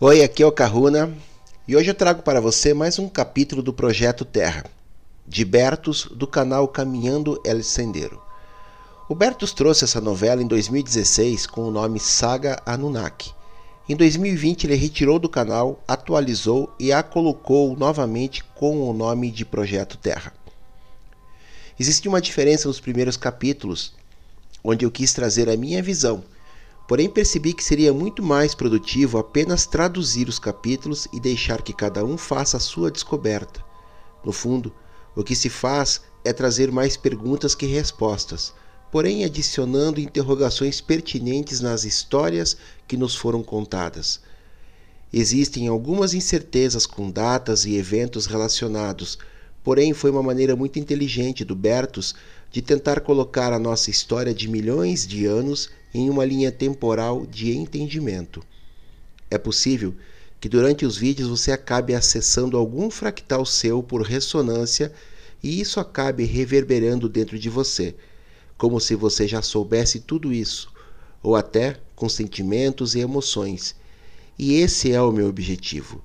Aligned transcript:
Oi, 0.00 0.22
aqui 0.22 0.44
é 0.44 0.46
o 0.46 0.52
Caruna 0.52 1.12
e 1.66 1.74
hoje 1.74 1.90
eu 1.90 1.94
trago 1.94 2.22
para 2.22 2.40
você 2.40 2.72
mais 2.72 3.00
um 3.00 3.08
capítulo 3.08 3.60
do 3.60 3.72
Projeto 3.72 4.24
Terra, 4.24 4.64
de 5.26 5.44
Bertus, 5.44 6.04
do 6.14 6.24
canal 6.24 6.68
Caminhando 6.68 7.42
El 7.44 7.64
Sendero. 7.64 8.22
O 9.08 9.14
Bertus 9.16 9.52
trouxe 9.52 9.82
essa 9.82 10.00
novela 10.00 10.40
em 10.40 10.46
2016 10.46 11.48
com 11.48 11.62
o 11.62 11.72
nome 11.72 11.98
Saga 11.98 12.62
Anunnaki. 12.64 13.34
Em 13.88 13.96
2020 13.96 14.68
ele 14.68 14.76
retirou 14.76 15.18
do 15.18 15.28
canal, 15.28 15.82
atualizou 15.88 16.72
e 16.78 16.92
a 16.92 17.02
colocou 17.02 17.76
novamente 17.76 18.44
com 18.54 18.88
o 18.88 18.92
nome 18.92 19.32
de 19.32 19.44
Projeto 19.44 19.98
Terra. 19.98 20.32
Existe 21.76 22.08
uma 22.08 22.20
diferença 22.20 22.68
nos 22.68 22.78
primeiros 22.78 23.16
capítulos, 23.16 23.94
onde 24.62 24.84
eu 24.84 24.92
quis 24.92 25.12
trazer 25.12 25.50
a 25.50 25.56
minha 25.56 25.82
visão 25.82 26.22
Porém, 26.88 27.10
percebi 27.10 27.52
que 27.52 27.62
seria 27.62 27.92
muito 27.92 28.22
mais 28.22 28.54
produtivo 28.54 29.18
apenas 29.18 29.66
traduzir 29.66 30.26
os 30.26 30.38
capítulos 30.38 31.06
e 31.12 31.20
deixar 31.20 31.60
que 31.60 31.74
cada 31.74 32.02
um 32.02 32.16
faça 32.16 32.56
a 32.56 32.60
sua 32.60 32.90
descoberta. 32.90 33.62
No 34.24 34.32
fundo, 34.32 34.72
o 35.14 35.22
que 35.22 35.36
se 35.36 35.50
faz 35.50 36.00
é 36.24 36.32
trazer 36.32 36.72
mais 36.72 36.96
perguntas 36.96 37.54
que 37.54 37.66
respostas, 37.66 38.54
porém 38.90 39.22
adicionando 39.22 40.00
interrogações 40.00 40.80
pertinentes 40.80 41.60
nas 41.60 41.84
histórias 41.84 42.56
que 42.86 42.96
nos 42.96 43.14
foram 43.14 43.42
contadas. 43.42 44.22
Existem 45.12 45.68
algumas 45.68 46.14
incertezas 46.14 46.86
com 46.86 47.10
datas 47.10 47.66
e 47.66 47.76
eventos 47.76 48.24
relacionados, 48.24 49.18
porém 49.62 49.92
foi 49.92 50.10
uma 50.10 50.22
maneira 50.22 50.56
muito 50.56 50.78
inteligente 50.78 51.44
do 51.44 51.54
Bertus 51.54 52.14
de 52.50 52.62
tentar 52.62 53.00
colocar 53.00 53.52
a 53.52 53.58
nossa 53.58 53.90
história 53.90 54.32
de 54.32 54.48
milhões 54.48 55.06
de 55.06 55.26
anos 55.26 55.68
em 55.92 56.10
uma 56.10 56.24
linha 56.24 56.52
temporal 56.52 57.26
de 57.26 57.56
entendimento. 57.56 58.42
É 59.30 59.38
possível 59.38 59.94
que 60.40 60.48
durante 60.48 60.86
os 60.86 60.96
vídeos 60.96 61.28
você 61.28 61.52
acabe 61.52 61.94
acessando 61.94 62.56
algum 62.56 62.90
fractal 62.90 63.44
seu 63.44 63.82
por 63.82 64.02
ressonância 64.02 64.92
e 65.42 65.60
isso 65.60 65.80
acabe 65.80 66.24
reverberando 66.24 67.08
dentro 67.08 67.38
de 67.38 67.48
você, 67.48 67.94
como 68.56 68.80
se 68.80 68.94
você 68.94 69.26
já 69.26 69.42
soubesse 69.42 70.00
tudo 70.00 70.32
isso, 70.32 70.72
ou 71.22 71.36
até 71.36 71.78
com 71.94 72.08
sentimentos 72.08 72.94
e 72.94 73.00
emoções. 73.00 73.74
E 74.38 74.54
esse 74.54 74.92
é 74.92 75.00
o 75.00 75.12
meu 75.12 75.28
objetivo: 75.28 76.02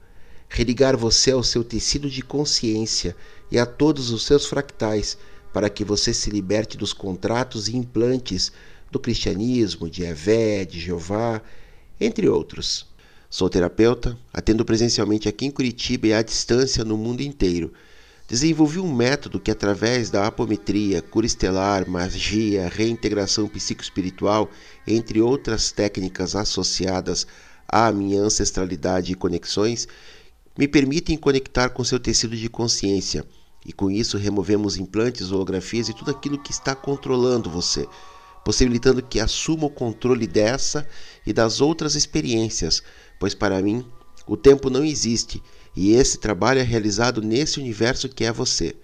religar 0.49 0.97
você 0.97 1.31
ao 1.31 1.43
seu 1.43 1.63
tecido 1.63 2.09
de 2.09 2.21
consciência 2.21 3.15
e 3.51 3.59
a 3.59 3.65
todos 3.65 4.11
os 4.11 4.23
seus 4.23 4.45
fractais, 4.45 5.17
para 5.51 5.69
que 5.69 5.83
você 5.83 6.13
se 6.13 6.31
liberte 6.31 6.77
dos 6.77 6.93
contratos 6.93 7.67
e 7.67 7.77
implantes 7.77 8.51
do 8.93 8.99
cristianismo, 8.99 9.89
de 9.89 10.03
Evé, 10.03 10.63
de 10.63 10.79
Jeová, 10.79 11.41
entre 11.99 12.29
outros. 12.29 12.87
Sou 13.27 13.49
terapeuta, 13.49 14.15
atendo 14.31 14.63
presencialmente 14.63 15.27
aqui 15.27 15.47
em 15.47 15.51
Curitiba 15.51 16.07
e 16.07 16.13
à 16.13 16.21
distância 16.21 16.85
no 16.85 16.95
mundo 16.95 17.21
inteiro. 17.21 17.73
Desenvolvi 18.27 18.79
um 18.79 18.93
método 18.93 19.39
que, 19.39 19.49
através 19.49 20.11
da 20.11 20.27
apometria, 20.27 21.01
cura 21.01 21.25
estelar, 21.25 21.89
magia, 21.89 22.69
reintegração 22.69 23.47
psicoespiritual, 23.47 24.49
entre 24.87 25.19
outras 25.19 25.71
técnicas 25.71 26.35
associadas 26.35 27.25
à 27.67 27.91
minha 27.91 28.21
ancestralidade 28.21 29.11
e 29.11 29.15
conexões, 29.15 29.87
me 30.55 30.67
permitem 30.67 31.17
conectar 31.17 31.69
com 31.69 31.83
seu 31.83 31.99
tecido 31.99 32.37
de 32.37 32.47
consciência. 32.47 33.25
E 33.65 33.73
com 33.73 33.89
isso 33.89 34.17
removemos 34.17 34.77
implantes, 34.77 35.31
holografias 35.31 35.89
e 35.89 35.93
tudo 35.93 36.11
aquilo 36.11 36.37
que 36.37 36.51
está 36.51 36.75
controlando 36.75 37.49
você 37.49 37.87
possibilitando 38.43 39.01
que 39.01 39.19
assuma 39.19 39.65
o 39.65 39.69
controle 39.69 40.27
dessa 40.27 40.87
e 41.25 41.31
das 41.31 41.61
outras 41.61 41.95
experiências, 41.95 42.83
pois 43.19 43.33
para 43.33 43.61
mim 43.61 43.85
o 44.27 44.37
tempo 44.37 44.69
não 44.69 44.83
existe 44.83 45.41
e 45.75 45.93
esse 45.93 46.17
trabalho 46.17 46.59
é 46.59 46.63
realizado 46.63 47.21
nesse 47.21 47.59
universo 47.59 48.07
que 48.07 48.23
é 48.23 48.31
você. 48.31 48.75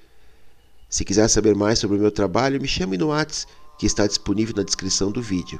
Se 0.89 1.05
quiser 1.05 1.27
saber 1.27 1.55
mais 1.55 1.79
sobre 1.79 1.97
o 1.97 1.99
meu 1.99 2.11
trabalho, 2.11 2.59
me 2.59 2.67
chame 2.67 2.97
no 2.97 3.07
WhatsApp, 3.07 3.51
que 3.77 3.85
está 3.85 4.07
disponível 4.07 4.55
na 4.55 4.63
descrição 4.63 5.11
do 5.11 5.21
vídeo. 5.21 5.59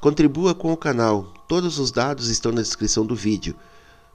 Contribua 0.00 0.54
com 0.54 0.72
o 0.72 0.76
canal, 0.76 1.32
todos 1.48 1.78
os 1.78 1.92
dados 1.92 2.28
estão 2.28 2.52
na 2.52 2.60
descrição 2.60 3.06
do 3.06 3.14
vídeo. 3.14 3.54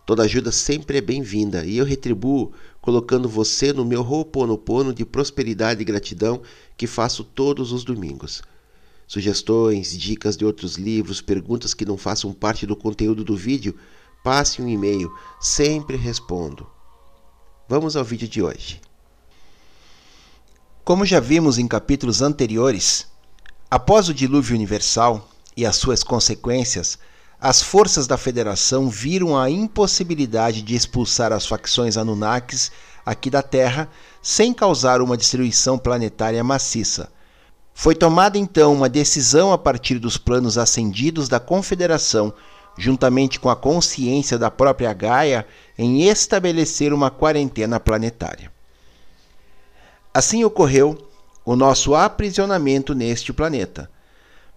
Toda 0.06 0.24
ajuda 0.24 0.52
sempre 0.52 0.98
é 0.98 1.02
bem-vinda 1.02 1.66
e 1.66 1.78
eu 1.78 1.86
retribuo 1.86 2.52
colocando 2.82 3.30
você 3.30 3.72
no 3.72 3.86
meu 3.86 4.02
Ho'oponopono 4.02 4.94
de 4.94 5.06
prosperidade 5.06 5.82
e 5.82 5.86
gratidão 5.86 6.42
que 6.76 6.86
faço 6.86 7.24
todos 7.24 7.72
os 7.72 7.86
domingos. 7.86 8.44
Sugestões, 9.08 9.98
dicas 9.98 10.38
de 10.38 10.46
outros 10.46 10.76
livros, 10.76 11.22
perguntas 11.22 11.74
que 11.74 11.86
não 11.86 11.98
façam 11.98 12.34
parte 12.34 12.66
do 12.66 12.76
conteúdo 12.76 13.24
do 13.24 13.36
vídeo, 13.36 13.76
passe 14.24 14.62
um 14.62 14.68
e-mail, 14.68 15.12
sempre 15.40 15.98
respondo. 15.98 16.66
Vamos 17.68 17.96
ao 17.96 18.04
vídeo 18.04 18.28
de 18.28 18.42
hoje. 18.42 18.82
Como 20.84 21.06
já 21.06 21.20
vimos 21.20 21.58
em 21.58 21.68
capítulos 21.68 22.22
anteriores, 22.22 23.08
após 23.70 24.10
o 24.10 24.14
dilúvio 24.14 24.56
universal 24.56 25.30
e 25.56 25.66
as 25.66 25.76
suas 25.76 26.04
consequências, 26.04 26.98
as 27.40 27.62
forças 27.62 28.08
da 28.08 28.18
Federação 28.18 28.90
viram 28.90 29.38
a 29.38 29.50
impossibilidade 29.50 30.62
de 30.62 30.76
expulsar 30.76 31.34
as 31.34 31.46
facções 31.46 31.98
Anunnakis 31.98 32.72
aqui 33.06 33.30
da 33.30 33.42
Terra 33.42 33.90
sem 34.22 34.54
causar 34.54 35.02
uma 35.02 35.18
destruição 35.18 35.78
planetária 35.78 36.42
maciça 36.44 37.12
foi 37.74 37.96
tomada 37.96 38.38
então 38.38 38.74
uma 38.74 38.88
decisão 38.88 39.52
a 39.52 39.58
partir 39.58 39.98
dos 39.98 40.18
planos 40.18 40.58
ascendidos 40.58 41.28
da 41.28 41.40
Confederação, 41.40 42.34
juntamente 42.78 43.40
com 43.40 43.50
a 43.50 43.56
consciência 43.56 44.38
da 44.38 44.52
própria 44.52 44.94
Gaia, 44.94 45.46
em 45.78 46.04
estabelecer 46.04 46.94
uma 46.94 47.10
quarentena 47.10 47.80
planetária. 47.80 48.52
Assim 50.14 50.44
ocorreu 50.44 50.98
o 51.44 51.56
nosso 51.56 51.96
aprisionamento 51.96 52.94
neste 52.94 53.34
planeta. 53.34 53.90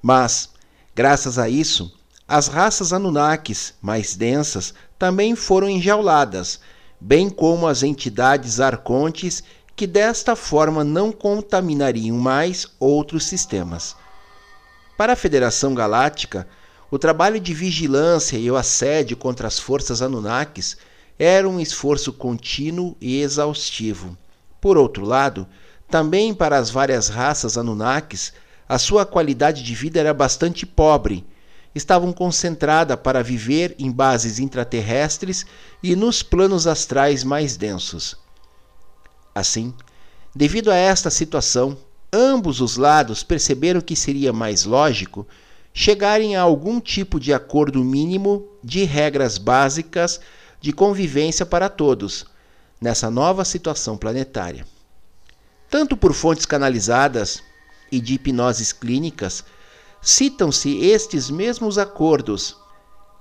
Mas, 0.02 0.50
graças 0.94 1.38
a 1.38 1.48
isso, 1.48 1.92
as 2.28 2.48
raças 2.48 2.92
Anunnakis 2.92 3.74
mais 3.80 4.14
densas 4.14 4.74
também 4.98 5.34
foram 5.34 5.68
enjauladas, 5.68 6.60
bem 7.00 7.30
como 7.30 7.66
as 7.66 7.82
entidades 7.82 8.60
arcontes 8.60 9.42
que 9.76 9.86
desta 9.86 10.34
forma 10.34 10.82
não 10.82 11.12
contaminariam 11.12 12.16
mais 12.16 12.66
outros 12.80 13.26
sistemas. 13.26 13.94
Para 14.96 15.12
a 15.12 15.16
Federação 15.16 15.74
Galáctica, 15.74 16.48
o 16.90 16.98
trabalho 16.98 17.38
de 17.38 17.52
vigilância 17.52 18.38
e 18.38 18.50
o 18.50 18.56
assédio 18.56 19.18
contra 19.18 19.46
as 19.46 19.58
forças 19.58 20.00
Anunnakis 20.00 20.78
era 21.18 21.46
um 21.46 21.60
esforço 21.60 22.10
contínuo 22.10 22.96
e 22.98 23.20
exaustivo. 23.20 24.16
Por 24.62 24.78
outro 24.78 25.04
lado, 25.04 25.46
também 25.90 26.32
para 26.32 26.56
as 26.56 26.70
várias 26.70 27.10
raças 27.10 27.58
Anunnakis, 27.58 28.32
a 28.66 28.78
sua 28.78 29.04
qualidade 29.04 29.62
de 29.62 29.74
vida 29.74 30.00
era 30.00 30.14
bastante 30.14 30.64
pobre. 30.64 31.26
Estavam 31.74 32.14
concentradas 32.14 32.98
para 32.98 33.22
viver 33.22 33.76
em 33.78 33.92
bases 33.92 34.38
intraterrestres 34.38 35.44
e 35.82 35.94
nos 35.94 36.22
planos 36.22 36.66
astrais 36.66 37.22
mais 37.22 37.58
densos. 37.58 38.16
Assim, 39.36 39.74
devido 40.34 40.70
a 40.70 40.74
esta 40.74 41.10
situação, 41.10 41.76
ambos 42.10 42.62
os 42.62 42.78
lados 42.78 43.22
perceberam 43.22 43.82
que 43.82 43.94
seria 43.94 44.32
mais 44.32 44.64
lógico 44.64 45.28
chegarem 45.74 46.36
a 46.36 46.40
algum 46.40 46.80
tipo 46.80 47.20
de 47.20 47.34
acordo 47.34 47.84
mínimo 47.84 48.48
de 48.64 48.84
regras 48.84 49.36
básicas 49.36 50.22
de 50.58 50.72
convivência 50.72 51.44
para 51.44 51.68
todos 51.68 52.24
nessa 52.80 53.10
nova 53.10 53.44
situação 53.44 53.98
planetária. 53.98 54.66
Tanto 55.68 55.98
por 55.98 56.14
fontes 56.14 56.46
canalizadas 56.46 57.42
e 57.92 58.00
de 58.00 58.14
hipnoses 58.14 58.72
clínicas, 58.72 59.44
citam-se 60.00 60.78
estes 60.78 61.28
mesmos 61.28 61.76
acordos 61.76 62.56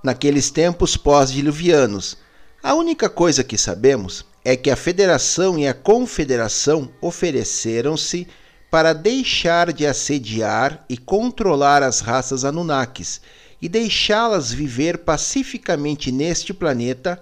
naqueles 0.02 0.50
tempos 0.50 0.96
pós-diluvianos. 0.96 2.16
A 2.62 2.72
única 2.72 3.10
coisa 3.10 3.44
que 3.44 3.58
sabemos 3.58 4.24
é 4.48 4.54
que 4.54 4.70
a 4.70 4.76
Federação 4.76 5.58
e 5.58 5.66
a 5.66 5.74
Confederação 5.74 6.88
ofereceram-se 7.00 8.28
para 8.70 8.92
deixar 8.92 9.72
de 9.72 9.84
assediar 9.84 10.84
e 10.88 10.96
controlar 10.96 11.82
as 11.82 11.98
raças 11.98 12.44
Anunnakis 12.44 13.20
e 13.60 13.68
deixá-las 13.68 14.52
viver 14.52 14.98
pacificamente 14.98 16.12
neste 16.12 16.54
planeta, 16.54 17.18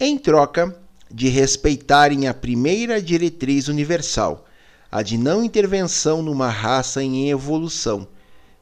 em 0.00 0.16
troca 0.16 0.74
de 1.10 1.28
respeitarem 1.28 2.28
a 2.28 2.32
primeira 2.32 3.02
diretriz 3.02 3.68
universal, 3.68 4.46
a 4.90 5.02
de 5.02 5.18
não 5.18 5.44
intervenção 5.44 6.22
numa 6.22 6.48
raça 6.48 7.02
em 7.02 7.28
evolução, 7.28 8.08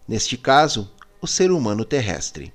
neste 0.08 0.36
caso, 0.36 0.90
o 1.20 1.28
ser 1.28 1.52
humano 1.52 1.84
terrestre. 1.84 2.52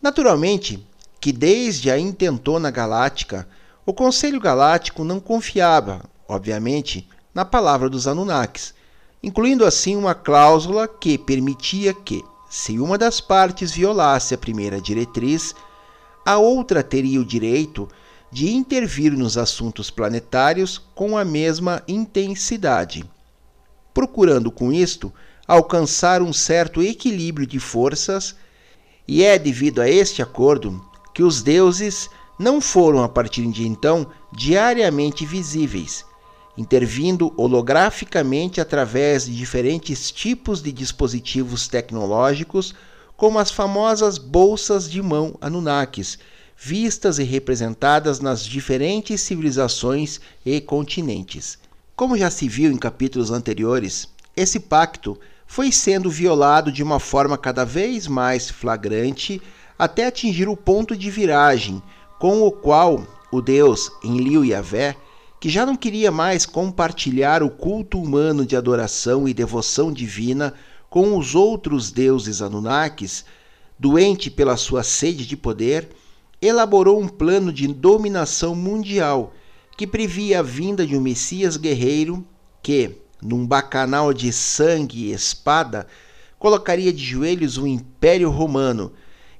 Naturalmente, 0.00 0.82
que 1.24 1.32
desde 1.32 1.90
a 1.90 1.98
intentona 1.98 2.70
galáctica, 2.70 3.48
o 3.86 3.94
Conselho 3.94 4.38
Galáctico 4.38 5.02
não 5.04 5.18
confiava, 5.18 6.02
obviamente, 6.28 7.08
na 7.32 7.46
palavra 7.46 7.88
dos 7.88 8.06
Anunnakis, 8.06 8.74
incluindo 9.22 9.64
assim 9.64 9.96
uma 9.96 10.14
cláusula 10.14 10.86
que 10.86 11.16
permitia 11.16 11.94
que, 11.94 12.22
se 12.50 12.78
uma 12.78 12.98
das 12.98 13.22
partes 13.22 13.72
violasse 13.72 14.34
a 14.34 14.38
primeira 14.38 14.78
diretriz, 14.78 15.54
a 16.26 16.36
outra 16.36 16.82
teria 16.82 17.22
o 17.22 17.24
direito 17.24 17.88
de 18.30 18.52
intervir 18.52 19.12
nos 19.12 19.38
assuntos 19.38 19.90
planetários 19.90 20.76
com 20.94 21.16
a 21.16 21.24
mesma 21.24 21.82
intensidade, 21.88 23.02
procurando 23.94 24.50
com 24.50 24.70
isto 24.70 25.10
alcançar 25.48 26.20
um 26.20 26.34
certo 26.34 26.82
equilíbrio 26.82 27.46
de 27.46 27.58
forças, 27.58 28.36
e 29.08 29.22
é 29.22 29.38
devido 29.38 29.80
a 29.80 29.88
este 29.88 30.20
acordo 30.20 30.84
que 31.14 31.22
os 31.22 31.42
deuses 31.42 32.10
não 32.38 32.60
foram 32.60 33.04
a 33.04 33.08
partir 33.08 33.46
de 33.46 33.66
então 33.66 34.06
diariamente 34.32 35.24
visíveis, 35.24 36.04
intervindo 36.58 37.32
holograficamente 37.36 38.60
através 38.60 39.26
de 39.26 39.36
diferentes 39.36 40.10
tipos 40.10 40.60
de 40.60 40.72
dispositivos 40.72 41.68
tecnológicos, 41.68 42.74
como 43.16 43.38
as 43.38 43.50
famosas 43.50 44.18
bolsas 44.18 44.90
de 44.90 45.00
mão 45.00 45.38
Anunnakis, 45.40 46.18
vistas 46.56 47.18
e 47.18 47.22
representadas 47.22 48.18
nas 48.18 48.44
diferentes 48.44 49.20
civilizações 49.20 50.20
e 50.44 50.60
continentes. 50.60 51.58
Como 51.94 52.18
já 52.18 52.30
se 52.30 52.48
viu 52.48 52.72
em 52.72 52.76
capítulos 52.76 53.30
anteriores, 53.30 54.08
esse 54.36 54.58
pacto 54.58 55.18
foi 55.46 55.70
sendo 55.70 56.10
violado 56.10 56.72
de 56.72 56.82
uma 56.82 56.98
forma 56.98 57.38
cada 57.38 57.64
vez 57.64 58.08
mais 58.08 58.50
flagrante 58.50 59.40
até 59.84 60.06
atingir 60.06 60.48
o 60.48 60.56
ponto 60.56 60.96
de 60.96 61.10
viragem, 61.10 61.82
com 62.18 62.42
o 62.42 62.50
qual 62.50 63.06
o 63.30 63.42
Deus 63.42 63.92
Enlil 64.02 64.42
Yahvé, 64.42 64.96
que 65.38 65.50
já 65.50 65.66
não 65.66 65.76
queria 65.76 66.10
mais 66.10 66.46
compartilhar 66.46 67.42
o 67.42 67.50
culto 67.50 68.00
humano 68.00 68.46
de 68.46 68.56
adoração 68.56 69.28
e 69.28 69.34
devoção 69.34 69.92
divina 69.92 70.54
com 70.88 71.18
os 71.18 71.34
outros 71.34 71.90
deuses 71.90 72.40
Anunnakis, 72.40 73.26
doente 73.78 74.30
pela 74.30 74.56
sua 74.56 74.82
sede 74.82 75.26
de 75.26 75.36
poder, 75.36 75.90
elaborou 76.40 76.98
um 76.98 77.08
plano 77.08 77.52
de 77.52 77.66
dominação 77.66 78.54
mundial 78.54 79.34
que 79.76 79.86
previa 79.86 80.38
a 80.38 80.42
vinda 80.42 80.86
de 80.86 80.96
um 80.96 81.00
Messias 81.00 81.58
guerreiro 81.58 82.26
que, 82.62 83.02
num 83.20 83.46
bacanal 83.46 84.14
de 84.14 84.32
sangue 84.32 85.08
e 85.08 85.12
espada, 85.12 85.86
colocaria 86.38 86.92
de 86.92 87.04
joelhos 87.04 87.58
o 87.58 87.66
Império 87.66 88.30
Romano 88.30 88.92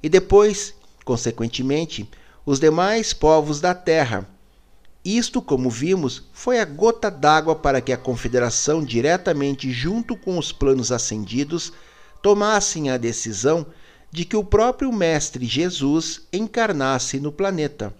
e 0.04 0.08
depois, 0.10 0.74
consequentemente, 1.02 2.06
os 2.44 2.60
demais 2.60 3.14
povos 3.14 3.58
da 3.58 3.74
terra. 3.74 4.28
Isto, 5.02 5.40
como 5.40 5.70
vimos, 5.70 6.24
foi 6.30 6.60
a 6.60 6.64
gota 6.66 7.10
d'água 7.10 7.56
para 7.56 7.80
que 7.80 7.90
a 7.90 7.96
Confederação, 7.96 8.84
diretamente 8.84 9.72
junto 9.72 10.14
com 10.14 10.36
os 10.36 10.52
planos 10.52 10.92
ascendidos, 10.92 11.72
tomassem 12.20 12.90
a 12.90 12.98
decisão 12.98 13.66
de 14.10 14.26
que 14.26 14.36
o 14.36 14.44
próprio 14.44 14.92
Mestre 14.92 15.46
Jesus 15.46 16.28
encarnasse 16.30 17.18
no 17.18 17.32
planeta, 17.32 17.94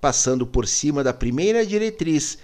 passando 0.00 0.46
por 0.46 0.66
cima 0.66 1.04
da 1.04 1.12
primeira 1.12 1.66
diretriz, 1.66 2.38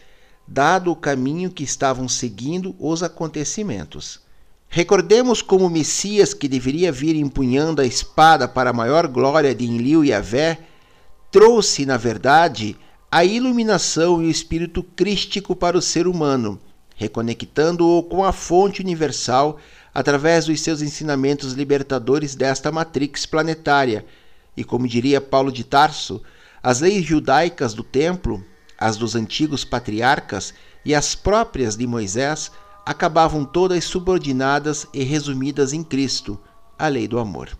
dado 0.46 0.92
o 0.92 0.96
caminho 0.96 1.50
que 1.50 1.64
estavam 1.64 2.06
seguindo 2.06 2.76
os 2.78 3.02
acontecimentos. 3.02 4.25
Recordemos 4.68 5.40
como 5.40 5.66
o 5.66 5.70
Messias 5.70 6.34
que 6.34 6.48
deveria 6.48 6.92
vir 6.92 7.16
empunhando 7.16 7.80
a 7.80 7.86
espada 7.86 8.46
para 8.46 8.70
a 8.70 8.74
maior 8.74 9.06
glória 9.06 9.54
de 9.54 9.64
Enlil 9.64 10.04
e 10.04 10.12
Avé, 10.12 10.58
trouxe, 11.30 11.86
na 11.86 11.96
verdade, 11.96 12.76
a 13.10 13.24
iluminação 13.24 14.22
e 14.22 14.26
o 14.26 14.30
espírito 14.30 14.82
crístico 14.82 15.56
para 15.56 15.78
o 15.78 15.82
ser 15.82 16.06
humano, 16.06 16.60
reconectando-o 16.96 18.02
com 18.02 18.24
a 18.24 18.32
fonte 18.32 18.82
universal 18.82 19.58
através 19.94 20.46
dos 20.46 20.60
seus 20.60 20.82
ensinamentos 20.82 21.54
libertadores 21.54 22.34
desta 22.34 22.70
matrix 22.70 23.24
planetária. 23.24 24.04
E 24.56 24.64
como 24.64 24.86
diria 24.86 25.20
Paulo 25.20 25.50
de 25.50 25.64
Tarso, 25.64 26.22
as 26.62 26.80
leis 26.80 27.04
judaicas 27.04 27.72
do 27.72 27.82
templo, 27.82 28.44
as 28.76 28.96
dos 28.96 29.14
antigos 29.14 29.64
patriarcas 29.64 30.52
e 30.84 30.94
as 30.94 31.14
próprias 31.14 31.76
de 31.76 31.86
Moisés 31.86 32.50
acabavam 32.86 33.44
todas 33.44 33.82
subordinadas 33.82 34.86
e 34.94 35.02
resumidas 35.02 35.72
em 35.72 35.82
Cristo, 35.82 36.40
a 36.78 36.86
lei 36.86 37.08
do 37.08 37.18
amor. 37.18 37.50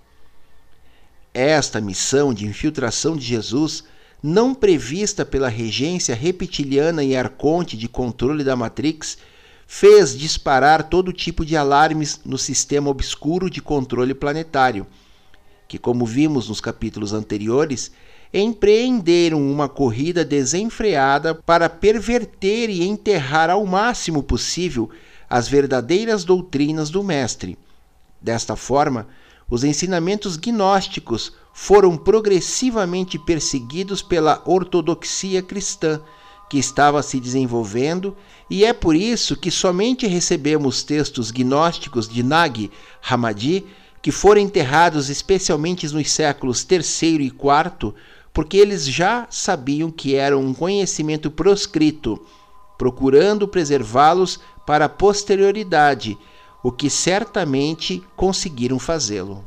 Esta 1.34 1.80
missão 1.80 2.32
de 2.32 2.46
infiltração 2.46 3.16
de 3.16 3.24
Jesus, 3.24 3.82
não 4.22 4.54
prevista 4.54 5.24
pela 5.26 5.48
regência 5.48 6.14
reptiliana 6.14 7.02
e 7.02 7.16
arconte 7.16 7.76
de 7.76 7.88
controle 7.88 8.44
da 8.44 8.54
Matrix, 8.54 9.18
fez 9.66 10.16
disparar 10.16 10.84
todo 10.84 11.12
tipo 11.12 11.44
de 11.44 11.56
alarmes 11.56 12.20
no 12.24 12.38
sistema 12.38 12.88
obscuro 12.88 13.50
de 13.50 13.60
controle 13.60 14.14
planetário, 14.14 14.86
que, 15.66 15.76
como 15.76 16.06
vimos 16.06 16.48
nos 16.48 16.60
capítulos 16.60 17.12
anteriores, 17.12 17.90
empreenderam 18.32 19.40
uma 19.50 19.68
corrida 19.68 20.24
desenfreada 20.24 21.34
para 21.34 21.68
perverter 21.68 22.70
e 22.70 22.84
enterrar 22.84 23.50
ao 23.50 23.66
máximo 23.66 24.22
possível 24.22 24.88
as 25.28 25.48
verdadeiras 25.48 26.24
doutrinas 26.24 26.90
do 26.90 27.02
Mestre. 27.02 27.58
Desta 28.20 28.56
forma, 28.56 29.08
os 29.48 29.64
ensinamentos 29.64 30.36
gnósticos 30.36 31.32
foram 31.52 31.96
progressivamente 31.96 33.18
perseguidos 33.18 34.02
pela 34.02 34.42
ortodoxia 34.44 35.42
cristã 35.42 36.00
que 36.48 36.58
estava 36.58 37.02
se 37.02 37.18
desenvolvendo, 37.18 38.16
e 38.48 38.64
é 38.64 38.72
por 38.72 38.94
isso 38.94 39.36
que 39.36 39.50
somente 39.50 40.06
recebemos 40.06 40.82
textos 40.82 41.30
gnósticos 41.30 42.08
de 42.08 42.22
Nag 42.22 42.70
Hammadi, 43.02 43.64
que 44.00 44.12
foram 44.12 44.40
enterrados 44.40 45.08
especialmente 45.08 45.92
nos 45.92 46.10
séculos 46.10 46.64
III 46.70 47.16
e 47.16 47.26
IV, 47.26 47.94
porque 48.32 48.56
eles 48.56 48.86
já 48.86 49.26
sabiam 49.30 49.90
que 49.90 50.14
era 50.14 50.38
um 50.38 50.54
conhecimento 50.54 51.30
proscrito, 51.30 52.24
procurando 52.78 53.48
preservá-los 53.48 54.38
para 54.66 54.86
a 54.86 54.88
posterioridade, 54.88 56.18
o 56.62 56.72
que 56.72 56.90
certamente 56.90 58.02
conseguiram 58.16 58.78
fazê-lo. 58.78 59.44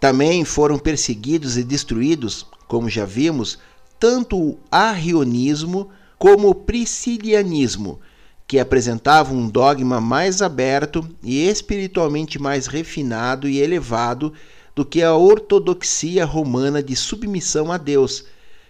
Também 0.00 0.44
foram 0.44 0.78
perseguidos 0.78 1.56
e 1.56 1.62
destruídos, 1.62 2.44
como 2.66 2.90
já 2.90 3.04
vimos, 3.04 3.58
tanto 3.98 4.36
o 4.36 4.58
arrionismo 4.70 5.88
como 6.18 6.50
o 6.50 6.54
priscilianismo, 6.54 8.00
que 8.46 8.58
apresentavam 8.58 9.36
um 9.36 9.48
dogma 9.48 10.00
mais 10.00 10.42
aberto 10.42 11.08
e 11.22 11.48
espiritualmente 11.48 12.38
mais 12.38 12.66
refinado 12.66 13.48
e 13.48 13.58
elevado 13.58 14.32
do 14.74 14.84
que 14.84 15.02
a 15.02 15.14
ortodoxia 15.14 16.24
romana 16.24 16.82
de 16.82 16.94
submissão 16.94 17.72
a 17.72 17.78
Deus. 17.78 18.26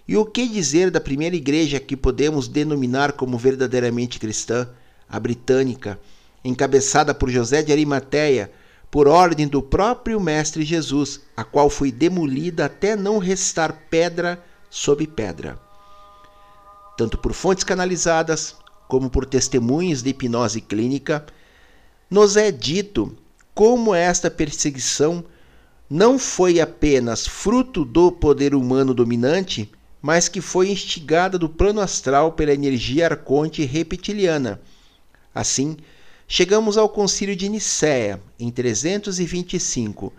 E 0.06 0.16
o 0.16 0.24
que 0.24 0.46
dizer 0.46 0.90
da 0.90 1.00
primeira 1.00 1.34
igreja 1.34 1.80
que 1.80 1.96
podemos 1.96 2.46
denominar 2.46 3.12
como 3.12 3.36
verdadeiramente 3.36 4.20
cristã, 4.20 4.68
a 5.08 5.18
britânica, 5.20 5.98
encabeçada 6.44 7.14
por 7.14 7.30
José 7.30 7.62
de 7.62 7.72
Arimateia, 7.72 8.50
por 8.90 9.08
ordem 9.08 9.48
do 9.48 9.62
próprio 9.62 10.20
Mestre 10.20 10.64
Jesus, 10.64 11.20
a 11.36 11.44
qual 11.44 11.68
foi 11.68 11.90
demolida 11.92 12.66
até 12.66 12.96
não 12.96 13.18
restar 13.18 13.86
pedra 13.90 14.42
sobre 14.70 15.06
pedra 15.06 15.66
tanto 16.96 17.18
por 17.18 17.32
fontes 17.32 17.62
canalizadas 17.62 18.56
como 18.88 19.10
por 19.10 19.26
testemunhos 19.26 20.02
de 20.02 20.10
hipnose 20.10 20.60
clínica, 20.60 21.26
nos 22.08 22.36
é 22.36 22.50
dito 22.50 23.14
como 23.54 23.94
esta 23.94 24.30
perseguição 24.30 25.24
não 25.88 26.18
foi 26.18 26.60
apenas 26.60 27.26
fruto 27.26 27.84
do 27.84 28.10
poder 28.10 28.54
humano 28.54 28.94
dominante, 28.94 29.70
mas 30.00 30.28
que 30.28 30.40
foi 30.40 30.70
instigada 30.70 31.38
do 31.38 31.48
plano 31.48 31.80
astral 31.80 32.32
pela 32.32 32.52
energia 32.52 33.06
arconte 33.06 33.64
reptiliana. 33.64 34.60
Assim, 35.36 35.76
chegamos 36.26 36.78
ao 36.78 36.88
Concílio 36.88 37.36
de 37.36 37.46
Nicéia, 37.46 38.22
em 38.40 38.50
325, 38.50 40.10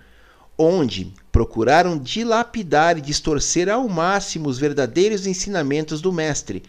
onde 0.56 1.12
procuraram 1.32 1.98
dilapidar 1.98 3.00
e 3.00 3.02
distorcer 3.02 3.68
ao 3.68 3.90
máximo 3.90 4.48
os 4.48 4.60
verdadeiros 4.60 5.26
ensinamentos 5.26 6.02
do 6.02 6.14
Mestre, 6.14 6.62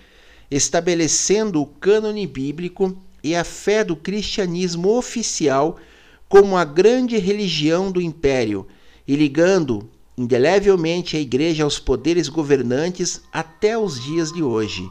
estabelecendo 0.50 1.60
o 1.60 1.66
cânone 1.66 2.26
bíblico 2.26 2.96
e 3.22 3.36
a 3.36 3.44
fé 3.44 3.84
do 3.84 3.94
cristianismo 3.94 4.96
oficial 4.96 5.78
como 6.26 6.56
a 6.56 6.64
grande 6.64 7.18
religião 7.18 7.92
do 7.92 8.00
império 8.00 8.66
e 9.06 9.14
ligando 9.14 9.86
indelevelmente 10.16 11.18
a 11.18 11.20
igreja 11.20 11.64
aos 11.64 11.78
poderes 11.78 12.30
governantes 12.30 13.20
até 13.30 13.76
os 13.76 14.02
dias 14.02 14.32
de 14.32 14.42
hoje. 14.42 14.90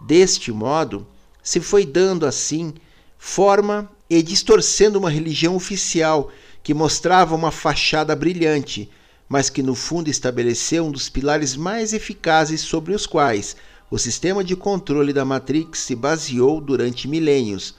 Deste 0.00 0.50
modo, 0.50 1.06
se 1.42 1.60
foi 1.60 1.84
dando 1.84 2.26
assim 2.26 2.74
forma 3.18 3.90
e 4.08 4.22
distorcendo 4.22 4.98
uma 4.98 5.10
religião 5.10 5.54
oficial 5.54 6.30
que 6.62 6.74
mostrava 6.74 7.34
uma 7.34 7.50
fachada 7.50 8.14
brilhante, 8.16 8.90
mas 9.28 9.48
que 9.48 9.62
no 9.62 9.74
fundo 9.74 10.08
estabeleceu 10.08 10.84
um 10.84 10.90
dos 10.90 11.08
pilares 11.08 11.56
mais 11.56 11.92
eficazes 11.92 12.60
sobre 12.60 12.94
os 12.94 13.06
quais 13.06 13.56
o 13.90 13.98
sistema 13.98 14.44
de 14.44 14.54
controle 14.54 15.12
da 15.12 15.24
Matrix 15.24 15.80
se 15.80 15.96
baseou 15.96 16.60
durante 16.60 17.08
milênios. 17.08 17.74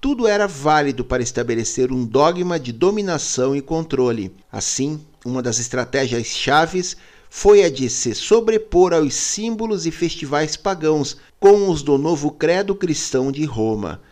Tudo 0.00 0.26
era 0.26 0.46
válido 0.46 1.04
para 1.04 1.22
estabelecer 1.22 1.92
um 1.92 2.06
dogma 2.06 2.58
de 2.58 2.72
dominação 2.72 3.54
e 3.54 3.60
controle. 3.60 4.34
Assim, 4.50 5.04
uma 5.22 5.42
das 5.42 5.58
estratégias 5.58 6.26
chaves 6.28 6.96
foi 7.32 7.62
a 7.62 7.70
de 7.70 7.88
se 7.88 8.12
sobrepor 8.12 8.92
aos 8.92 9.14
símbolos 9.14 9.86
e 9.86 9.92
festivais 9.92 10.56
pagãos 10.56 11.16
com 11.38 11.70
os 11.70 11.80
do 11.80 11.96
novo 11.96 12.32
credo 12.32 12.74
cristão 12.74 13.30
de 13.30 13.44
Roma. 13.44 14.02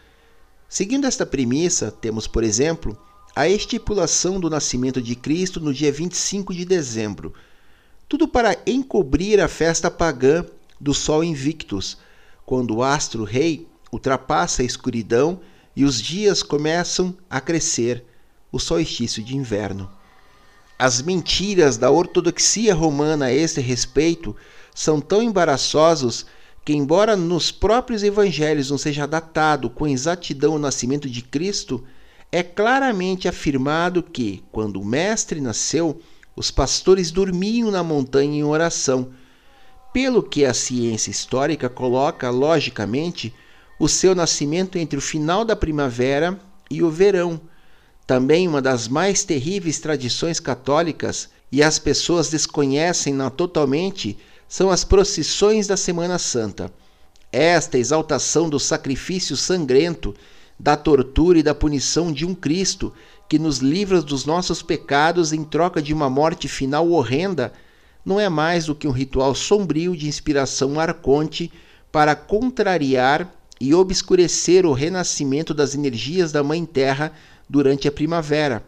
Seguindo 0.68 1.04
esta 1.04 1.26
premissa, 1.26 1.90
temos, 1.90 2.28
por 2.28 2.44
exemplo, 2.44 2.96
a 3.34 3.48
estipulação 3.48 4.38
do 4.38 4.48
nascimento 4.48 5.02
de 5.02 5.16
Cristo 5.16 5.58
no 5.58 5.74
dia 5.74 5.90
25 5.90 6.54
de 6.54 6.64
dezembro, 6.64 7.34
tudo 8.08 8.28
para 8.28 8.56
encobrir 8.64 9.40
a 9.40 9.48
festa 9.48 9.90
pagã 9.90 10.46
do 10.80 10.94
Sol 10.94 11.24
Invictus, 11.24 11.98
quando 12.46 12.76
o 12.76 12.82
astro 12.84 13.24
rei 13.24 13.66
ultrapassa 13.92 14.62
a 14.62 14.64
escuridão 14.64 15.40
e 15.74 15.84
os 15.84 16.00
dias 16.00 16.40
começam 16.40 17.16
a 17.28 17.40
crescer, 17.40 18.04
o 18.52 18.60
solstício 18.60 19.24
de 19.24 19.36
inverno. 19.36 19.97
As 20.78 21.02
mentiras 21.02 21.76
da 21.76 21.90
ortodoxia 21.90 22.72
romana 22.72 23.26
a 23.26 23.32
este 23.32 23.60
respeito 23.60 24.36
são 24.72 25.00
tão 25.00 25.20
embaraçosos 25.20 26.24
que, 26.64 26.72
embora 26.72 27.16
nos 27.16 27.50
próprios 27.50 28.04
evangelhos 28.04 28.70
não 28.70 28.78
seja 28.78 29.04
datado 29.04 29.68
com 29.68 29.88
exatidão 29.88 30.54
o 30.54 30.58
nascimento 30.58 31.10
de 31.10 31.20
Cristo, 31.20 31.82
é 32.30 32.44
claramente 32.44 33.26
afirmado 33.26 34.04
que, 34.04 34.44
quando 34.52 34.80
o 34.80 34.84
Mestre 34.84 35.40
nasceu, 35.40 36.00
os 36.36 36.52
pastores 36.52 37.10
dormiam 37.10 37.72
na 37.72 37.82
montanha 37.82 38.38
em 38.38 38.44
oração, 38.44 39.10
pelo 39.92 40.22
que 40.22 40.44
a 40.44 40.54
ciência 40.54 41.10
histórica 41.10 41.68
coloca, 41.68 42.30
logicamente, 42.30 43.34
o 43.80 43.88
seu 43.88 44.14
nascimento 44.14 44.78
entre 44.78 44.96
o 44.96 45.02
final 45.02 45.44
da 45.44 45.56
primavera 45.56 46.38
e 46.70 46.84
o 46.84 46.90
verão 46.90 47.40
também 48.08 48.48
uma 48.48 48.62
das 48.62 48.88
mais 48.88 49.22
terríveis 49.22 49.78
tradições 49.80 50.40
católicas, 50.40 51.28
e 51.52 51.62
as 51.62 51.78
pessoas 51.78 52.30
desconhecem-na 52.30 53.28
totalmente, 53.28 54.16
são 54.48 54.70
as 54.70 54.82
procissões 54.82 55.66
da 55.66 55.76
Semana 55.76 56.18
Santa. 56.18 56.72
Esta 57.30 57.76
exaltação 57.76 58.48
do 58.48 58.58
sacrifício 58.58 59.36
sangrento, 59.36 60.14
da 60.58 60.74
tortura 60.74 61.38
e 61.38 61.42
da 61.42 61.54
punição 61.54 62.10
de 62.10 62.24
um 62.24 62.34
Cristo 62.34 62.94
que 63.28 63.38
nos 63.38 63.58
livra 63.58 64.00
dos 64.00 64.24
nossos 64.24 64.62
pecados 64.62 65.34
em 65.34 65.44
troca 65.44 65.82
de 65.82 65.92
uma 65.92 66.08
morte 66.08 66.48
final 66.48 66.88
horrenda, 66.88 67.52
não 68.06 68.18
é 68.18 68.30
mais 68.30 68.64
do 68.64 68.74
que 68.74 68.88
um 68.88 68.90
ritual 68.90 69.34
sombrio 69.34 69.94
de 69.94 70.08
inspiração 70.08 70.80
arconte 70.80 71.52
para 71.92 72.16
contrariar 72.16 73.30
e 73.60 73.74
obscurecer 73.74 74.64
o 74.64 74.72
renascimento 74.72 75.52
das 75.52 75.74
energias 75.74 76.32
da 76.32 76.42
Mãe 76.42 76.64
Terra 76.64 77.12
durante 77.48 77.88
a 77.88 77.92
primavera, 77.92 78.62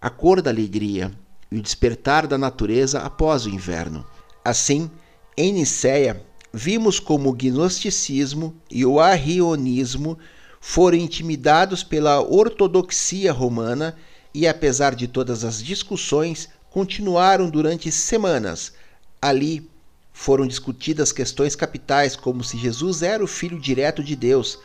a 0.00 0.08
cor 0.10 0.40
da 0.40 0.50
alegria 0.50 1.12
e 1.50 1.58
o 1.58 1.62
despertar 1.62 2.26
da 2.26 2.38
natureza 2.38 3.00
após 3.00 3.46
o 3.46 3.50
inverno. 3.50 4.04
Assim, 4.44 4.90
em 5.36 5.52
Nicéia, 5.52 6.24
vimos 6.52 6.98
como 6.98 7.30
o 7.30 7.32
gnosticismo 7.32 8.54
e 8.70 8.84
o 8.84 8.98
arrionismo 9.00 10.18
foram 10.60 10.98
intimidados 10.98 11.82
pela 11.82 12.20
ortodoxia 12.20 13.32
romana 13.32 13.96
e, 14.34 14.46
apesar 14.46 14.94
de 14.94 15.06
todas 15.08 15.44
as 15.44 15.62
discussões, 15.62 16.48
continuaram 16.70 17.50
durante 17.50 17.90
semanas. 17.90 18.72
Ali 19.20 19.68
foram 20.12 20.46
discutidas 20.46 21.12
questões 21.12 21.56
capitais, 21.56 22.14
como 22.14 22.44
se 22.44 22.56
Jesus 22.56 23.02
era 23.02 23.24
o 23.24 23.26
Filho 23.26 23.58
direto 23.58 24.02
de 24.04 24.14
Deus, 24.14 24.58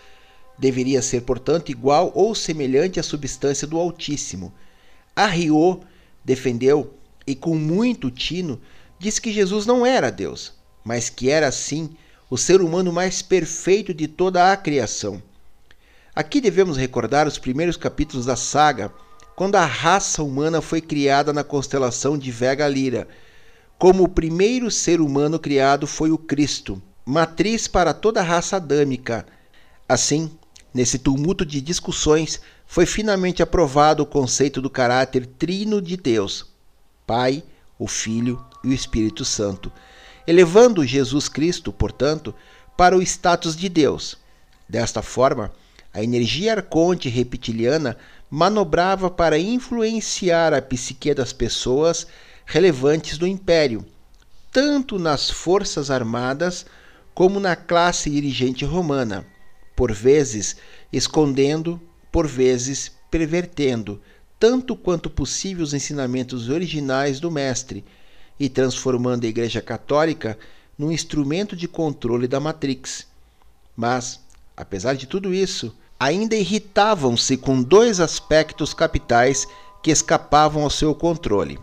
deveria 0.57 1.01
ser, 1.01 1.21
portanto, 1.21 1.69
igual 1.69 2.11
ou 2.15 2.33
semelhante 2.33 2.99
à 2.99 3.03
substância 3.03 3.67
do 3.67 3.77
Altíssimo. 3.77 4.53
Arriot 5.15 5.81
defendeu, 6.23 6.93
e 7.25 7.35
com 7.35 7.55
muito 7.55 8.09
tino, 8.09 8.59
disse 8.99 9.21
que 9.21 9.31
Jesus 9.31 9.65
não 9.65 9.85
era 9.85 10.09
Deus, 10.11 10.53
mas 10.83 11.09
que 11.09 11.29
era, 11.29 11.51
sim, 11.51 11.95
o 12.29 12.37
ser 12.37 12.61
humano 12.61 12.91
mais 12.91 13.21
perfeito 13.21 13.93
de 13.93 14.07
toda 14.07 14.51
a 14.51 14.57
criação. 14.57 15.21
Aqui 16.15 16.41
devemos 16.41 16.77
recordar 16.77 17.27
os 17.27 17.37
primeiros 17.37 17.77
capítulos 17.77 18.25
da 18.25 18.35
saga, 18.35 18.91
quando 19.35 19.55
a 19.55 19.65
raça 19.65 20.23
humana 20.23 20.61
foi 20.61 20.81
criada 20.81 21.31
na 21.31 21.43
constelação 21.43 22.17
de 22.17 22.31
Vega 22.31 22.67
Lira. 22.67 23.07
Como 23.77 24.03
o 24.03 24.09
primeiro 24.09 24.71
ser 24.71 24.99
humano 24.99 25.37
criado 25.37 25.85
foi 25.85 26.09
o 26.09 26.17
Cristo, 26.17 26.81
matriz 27.05 27.67
para 27.67 27.93
toda 27.93 28.19
a 28.19 28.23
raça 28.23 28.55
adâmica. 28.55 29.27
Assim, 29.87 30.31
Nesse 30.73 30.99
tumulto 30.99 31.45
de 31.45 31.61
discussões, 31.61 32.39
foi 32.65 32.85
finalmente 32.85 33.41
aprovado 33.41 34.03
o 34.03 34.05
conceito 34.05 34.61
do 34.61 34.69
caráter 34.69 35.25
trino 35.25 35.81
de 35.81 35.95
Deus, 35.95 36.45
Pai, 37.05 37.43
o 37.79 37.87
Filho 37.87 38.43
e 38.63 38.67
o 38.67 38.73
Espírito 38.73 39.23
Santo, 39.23 39.71
elevando 40.27 40.85
Jesus 40.85 41.29
Cristo, 41.29 41.71
portanto, 41.71 42.35
para 42.75 42.95
o 42.95 43.01
status 43.01 43.55
de 43.55 43.69
Deus. 43.69 44.17
Desta 44.67 45.01
forma, 45.01 45.51
a 45.93 46.03
energia 46.03 46.51
arconte 46.51 47.07
reptiliana 47.07 47.97
manobrava 48.29 49.09
para 49.09 49.39
influenciar 49.39 50.53
a 50.53 50.61
psique 50.61 51.13
das 51.13 51.31
pessoas 51.31 52.05
relevantes 52.45 53.17
do 53.17 53.25
império, 53.25 53.85
tanto 54.51 54.99
nas 54.99 55.29
forças 55.29 55.89
armadas 55.89 56.65
como 57.13 57.39
na 57.39 57.55
classe 57.55 58.09
dirigente 58.09 58.65
romana 58.65 59.25
por 59.77 59.93
vezes 59.93 60.57
escondendo, 60.91 61.79
por 62.11 62.25
vezes 62.25 62.91
pervertendo, 63.11 64.01
tanto 64.39 64.75
quanto 64.75 65.07
possível 65.07 65.63
os 65.63 65.71
ensinamentos 65.71 66.49
originais 66.49 67.19
do 67.19 67.29
Mestre 67.29 67.85
e 68.39 68.49
transformando 68.49 69.25
a 69.25 69.29
Igreja 69.29 69.61
Católica 69.61 70.35
num 70.75 70.91
instrumento 70.91 71.55
de 71.55 71.67
controle 71.67 72.27
da 72.27 72.39
Matrix. 72.39 73.05
Mas, 73.75 74.19
apesar 74.55 74.95
de 74.95 75.05
tudo 75.05 75.31
isso, 75.31 75.75
ainda 75.99 76.35
irritavam-se 76.35 77.37
com 77.37 77.61
dois 77.61 77.99
aspectos 77.99 78.73
capitais 78.73 79.47
que 79.83 79.91
escapavam 79.91 80.63
ao 80.63 80.71
seu 80.71 80.95
controle. 80.95 81.59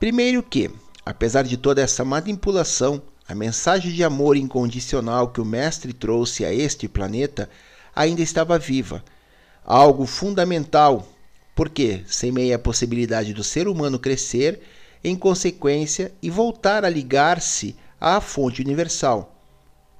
Primeiro 0.00 0.42
que, 0.42 0.72
apesar 1.06 1.42
de 1.44 1.56
toda 1.56 1.80
essa 1.80 2.04
manipulação, 2.04 3.00
a 3.28 3.34
mensagem 3.34 3.92
de 3.92 4.02
amor 4.02 4.38
incondicional 4.38 5.28
que 5.28 5.40
o 5.40 5.44
Mestre 5.44 5.92
trouxe 5.92 6.46
a 6.46 6.52
este 6.52 6.88
planeta 6.88 7.50
ainda 7.94 8.22
estava 8.22 8.58
viva. 8.58 9.04
Algo 9.62 10.06
fundamental, 10.06 11.06
porque 11.54 12.02
semeia 12.06 12.56
a 12.56 12.58
possibilidade 12.58 13.34
do 13.34 13.44
ser 13.44 13.68
humano 13.68 13.98
crescer, 13.98 14.62
em 15.04 15.14
consequência, 15.14 16.10
e 16.22 16.30
voltar 16.30 16.86
a 16.86 16.88
ligar-se 16.88 17.76
à 18.00 18.18
fonte 18.18 18.62
universal. 18.62 19.34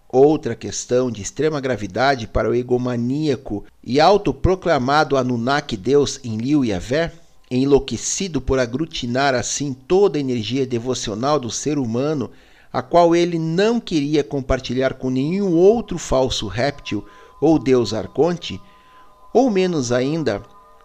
Outra 0.09 0.55
questão 0.55 1.11
de 1.11 1.21
extrema 1.21 1.61
gravidade 1.61 2.27
para 2.27 2.49
o 2.49 2.55
egomaníaco 2.55 3.63
e 3.85 4.01
autoproclamado 4.01 5.19
Anunnaki 5.19 5.77
Deus 5.77 6.19
em 6.25 6.39
Liu 6.39 6.65
Yavé, 6.65 7.13
enlouquecido 7.51 8.41
por 8.41 8.59
aglutinar 8.59 9.35
assim 9.35 9.75
toda 9.75 10.17
a 10.17 10.21
energia 10.21 10.67
devocional 10.67 11.39
do 11.39 11.51
ser 11.51 11.79
humano 11.79 12.31
a 12.73 12.83
qual 12.83 13.15
ele 13.15 13.39
não 13.39 13.81
queria 13.81 14.23
compartilhar 14.23 14.95
com 14.95 15.11
nenhum 15.11 15.55
outro 15.55 15.99
falso 15.99 16.47
réptil 16.47 17.05
ou 17.41 17.59
deus 17.59 17.95
arconte, 17.95 18.61
ou 19.33 19.51
menos 19.51 19.93
ainda 19.93 20.43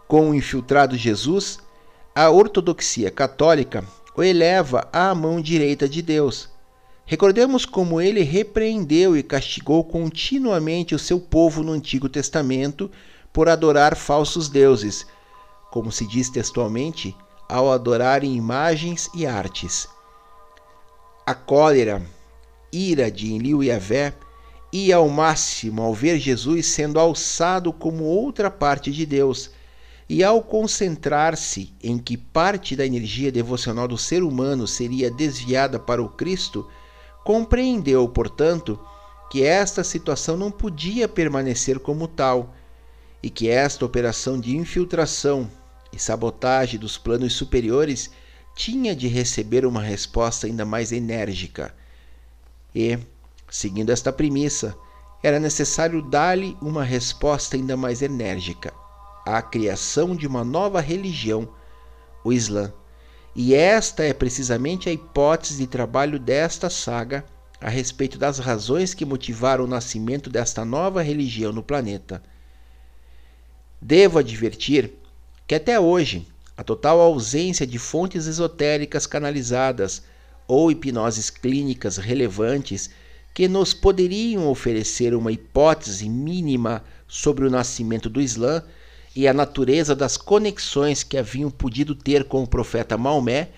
com 0.08 0.30
o 0.30 0.36
infiltrado 0.36 0.96
Jesus, 0.96 1.60
a 2.16 2.30
ortodoxia 2.30 3.10
católica 3.10 3.84
o 4.16 4.22
eleva 4.22 4.88
à 4.94 5.13
mão 5.16 5.42
direita 5.42 5.90
de 5.90 6.02
Deus. 6.02 6.50
Recordemos 7.06 7.66
como 7.66 8.00
ele 8.00 8.22
repreendeu 8.22 9.18
e 9.18 9.24
castigou 9.24 9.84
continuamente 9.84 10.96
o 10.96 11.00
seu 11.00 11.20
povo 11.20 11.63
no 11.63 11.72
Antigo 11.72 12.08
Testamento 12.08 12.90
por 13.32 13.50
adorar 13.50 13.96
falsos 13.96 14.48
deuses, 14.48 15.06
como 15.72 15.92
se 15.92 16.08
diz 16.08 16.30
textualmente, 16.30 17.16
ao 17.50 17.72
adorarem 17.72 18.36
imagens 18.36 19.10
e 19.13 19.25
artes. 19.25 19.88
A 21.25 21.34
cólera, 21.34 22.06
ira 22.70 23.10
de 23.10 23.32
Enlil 23.32 23.63
e 23.63 23.72
Avé 23.72 24.13
ia 24.74 24.98
ao 24.98 25.08
máximo 25.08 25.82
ao 25.82 25.94
ver 25.94 26.20
Jesus 26.20 26.65
sendo 26.65 27.00
alçado 27.00 27.72
como 27.72 28.03
outra 28.03 28.51
parte 28.51 28.92
de 28.92 29.06
Deus, 29.06 29.51
e 30.10 30.22
ao 30.22 30.44
concentrar-se 30.44 31.74
em 31.82 31.98
que 31.98 32.18
parte 32.18 32.75
da 32.75 32.86
energia 32.86 33.32
devocional 33.32 33.88
do 33.88 33.98
ser 33.98 34.22
humano 34.22 34.68
seria 34.68 35.10
desviada 35.10 35.80
para 35.80 36.03
o 36.03 36.10
Cristo, 36.10 36.68
compreendeu, 37.24 38.06
portanto, 38.10 38.77
que 39.32 39.46
esta 39.46 39.82
situação 39.82 40.36
não 40.36 40.51
podia 40.51 41.08
permanecer 41.08 41.80
como 41.80 42.06
tal, 42.06 42.53
e 43.22 43.30
que 43.30 43.48
esta 43.48 43.86
operação 43.86 44.38
de 44.38 44.58
infiltração 44.58 45.50
e 45.94 45.98
sabotagem 45.98 46.77
dos 46.77 46.98
planos 46.98 47.32
superiores 47.34 48.12
tinha 48.55 48.95
de 48.95 49.07
receber 49.07 49.65
uma 49.65 49.81
resposta 49.81 50.48
ainda 50.48 50.65
mais 50.65 50.91
enérgica. 50.91 51.74
E, 52.74 52.98
seguindo 53.50 53.91
esta 53.91 54.12
premissa, 54.12 54.75
era 55.22 55.39
necessário 55.39 56.01
dar-lhe 56.01 56.57
uma 56.62 56.83
resposta 56.83 57.55
ainda 57.55 57.77
mais 57.77 58.01
enérgica: 58.01 58.74
a 59.25 59.41
criação 59.41 60.15
de 60.15 60.27
uma 60.27 60.43
nova 60.43 60.81
religião, 60.81 61.48
o 62.24 62.31
Islã. 62.31 62.74
E 63.36 63.55
esta 63.55 64.03
é 64.03 64.13
precisamente 64.13 64.89
a 64.89 64.91
hipótese 64.91 65.57
de 65.57 65.67
trabalho 65.67 66.19
desta 66.19 66.69
saga 66.69 67.25
a 67.60 67.69
respeito 67.69 68.17
das 68.17 68.38
razões 68.38 68.93
que 68.93 69.05
motivaram 69.05 69.63
o 69.63 69.67
nascimento 69.67 70.29
desta 70.29 70.63
nova 70.65 71.01
religião 71.01 71.51
no 71.51 71.63
planeta. 71.63 72.22
Devo 73.81 74.19
advertir 74.19 74.93
que 75.48 75.55
até 75.55 75.79
hoje 75.79 76.27
a 76.55 76.63
total 76.63 77.00
ausência 77.00 77.65
de 77.65 77.79
fontes 77.79 78.27
esotéricas 78.27 79.07
canalizadas 79.07 80.03
ou 80.48 80.72
hipnoses 80.72 81.29
clínicas 81.29 81.98
relevantes 81.98 82.89
que 83.33 83.48
nos 83.48 83.74
poderiam 83.74 84.48
oferecer 84.48 85.15
uma 85.15 85.31
hipótese 85.31 86.07
mínima 86.07 86.83
sobre 87.07 87.45
o 87.45 87.50
nascimento 87.50 88.10
do 88.10 88.22
Islã 88.22 88.62
e 89.15 89.27
a 89.27 89.33
natureza 89.33 89.95
das 89.95 90.17
conexões 90.17 91.03
que 91.03 91.17
haviam 91.17 91.50
podido 91.50 91.95
ter 91.95 92.25
com 92.25 92.43
o 92.43 92.48
profeta 92.48 92.98
Maomé, 92.98 93.50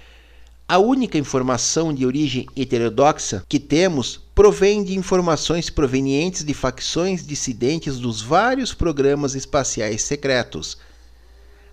a 0.67 0.79
única 0.79 1.17
informação 1.17 1.93
de 1.93 2.05
origem 2.05 2.47
heterodoxa 2.57 3.43
que 3.47 3.59
temos 3.59 4.19
provém 4.33 4.83
de 4.83 4.97
informações 4.97 5.69
provenientes 5.69 6.43
de 6.43 6.53
facções 6.53 7.25
dissidentes 7.25 7.99
dos 7.99 8.21
vários 8.21 8.73
programas 8.73 9.35
espaciais 9.35 10.01
secretos, 10.01 10.77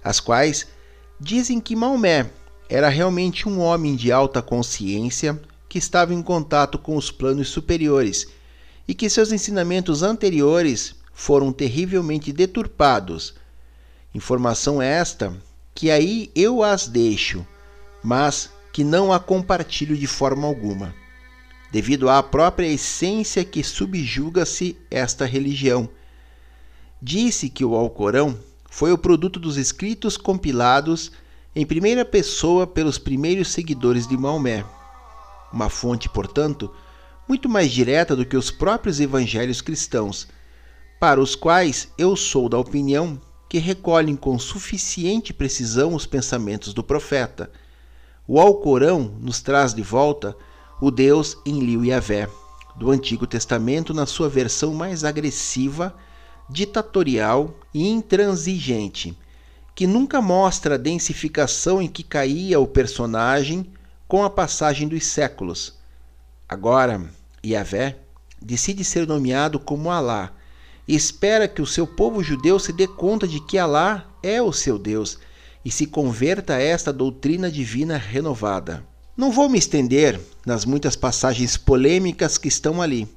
as 0.05 0.21
quais 0.21 0.67
dizem 1.21 1.61
que 1.61 1.77
Maomé 1.77 2.31
era 2.69 2.89
realmente 2.89 3.49
um 3.49 3.61
homem 3.61 3.95
de 3.95 4.11
alta 4.11 4.41
consciência 4.41 5.41
que 5.69 5.79
estava 5.79 6.13
em 6.13 6.23
contato 6.23 6.79
com 6.79 6.97
os 6.97 7.11
planos 7.11 7.49
superiores 7.49 8.27
e 8.87 8.95
que 8.95 9.09
seus 9.09 9.33
ensinamentos 9.33 10.03
anteriores 10.03 10.95
foram 11.13 11.53
terrivelmente 11.53 12.33
deturpados. 12.33 13.35
Informação 14.15 14.83
esta 14.83 15.37
que 15.75 15.91
aí 15.91 16.31
eu 16.35 16.63
as 16.63 16.87
deixo, 16.87 17.47
mas 18.03 18.51
que 18.73 18.85
não 18.85 19.13
a 19.13 19.21
compartilho 19.21 19.97
de 19.97 20.07
forma 20.07 20.47
alguma, 20.47 20.95
devido 21.71 22.09
à 22.09 22.23
própria 22.23 22.67
essência 22.67 23.45
que 23.45 23.63
subjuga-se 23.63 24.77
esta 24.91 25.25
religião. 25.25 25.89
Disse 27.01 27.49
que 27.49 27.65
o 27.65 27.75
Alcorão 27.75 28.39
foi 28.73 28.91
o 28.91 28.99
produto 28.99 29.39
dos 29.39 29.57
escritos 29.57 30.17
compilados 30.17 31.13
em 31.55 31.65
primeira 31.65 32.05
pessoa 32.05 32.67
pelos 32.67 32.99
primeiros 32.99 33.53
seguidores 33.53 34.09
de 34.09 34.17
Maomé 34.17 34.65
uma 35.53 35.69
fonte, 35.69 36.09
portanto, 36.09 36.71
muito 37.29 37.49
mais 37.49 37.71
direta 37.71 38.17
do 38.17 38.25
que 38.25 38.37
os 38.37 38.51
próprios 38.51 38.99
evangelhos 39.01 39.61
cristãos, 39.61 40.27
para 40.99 41.21
os 41.21 41.35
quais 41.37 41.89
eu 41.99 42.17
sou 42.17 42.49
da 42.49 42.59
opinião 42.59 43.21
que 43.49 43.59
recolhem 43.59 44.17
com 44.17 44.39
suficiente 44.39 45.33
precisão 45.33 45.95
os 45.95 46.07
pensamentos 46.07 46.73
do 46.73 46.83
profeta. 46.83 47.51
O 48.27 48.41
Alcorão 48.41 49.15
nos 49.21 49.43
traz 49.43 49.75
de 49.75 49.83
volta 49.83 50.35
o 50.81 50.91
Deus 50.91 51.37
em 51.45 51.61
Liu 51.61 51.85
Yavé, 51.85 52.29
do 52.77 52.91
Antigo 52.91 53.27
Testamento 53.27 53.93
na 53.93 54.07
sua 54.07 54.29
versão 54.29 54.73
mais 54.73 55.05
agressiva, 55.05 55.95
ditatorial 56.49 57.55
e 57.73 57.89
intransigente, 57.89 59.17
que 59.75 59.87
nunca 59.87 60.21
mostra 60.21 60.75
a 60.75 60.79
densificação 60.79 61.81
em 61.81 61.89
que 61.89 62.03
caía 62.03 62.61
o 62.61 62.67
personagem 62.67 63.67
com 64.07 64.23
a 64.23 64.31
passagem 64.31 64.87
dos 64.87 65.07
séculos. 65.07 65.75
Agora, 66.49 67.03
Yahvé 67.45 67.97
decide 68.41 68.85
ser 68.85 69.07
nomeado 69.07 69.59
como 69.59 69.91
Alá 69.91 70.33
e 70.87 70.95
espera 70.95 71.49
que 71.49 71.63
o 71.63 71.67
seu 71.67 71.87
povo 71.87 72.23
judeu 72.23 72.59
se 72.59 72.73
dê 72.73 72.87
conta 72.87 73.27
de 73.27 73.41
que 73.41 73.57
Alá 73.57 74.07
é 74.23 74.43
o 74.43 74.53
seu 74.53 74.79
Deus 74.79 75.19
e 75.65 75.71
se 75.71 75.87
converta 75.87 76.55
a 76.55 76.61
esta 76.61 76.93
doutrina 76.93 77.51
divina 77.51 77.97
renovada. 77.97 78.85
Não 79.17 79.31
vou 79.31 79.49
me 79.49 79.59
estender 79.59 80.21
nas 80.45 80.65
muitas 80.65 80.97
passagens 80.97 81.57
polêmicas 81.57 82.37
que 82.37 82.49
estão 82.49 82.83
ali, 82.83 83.09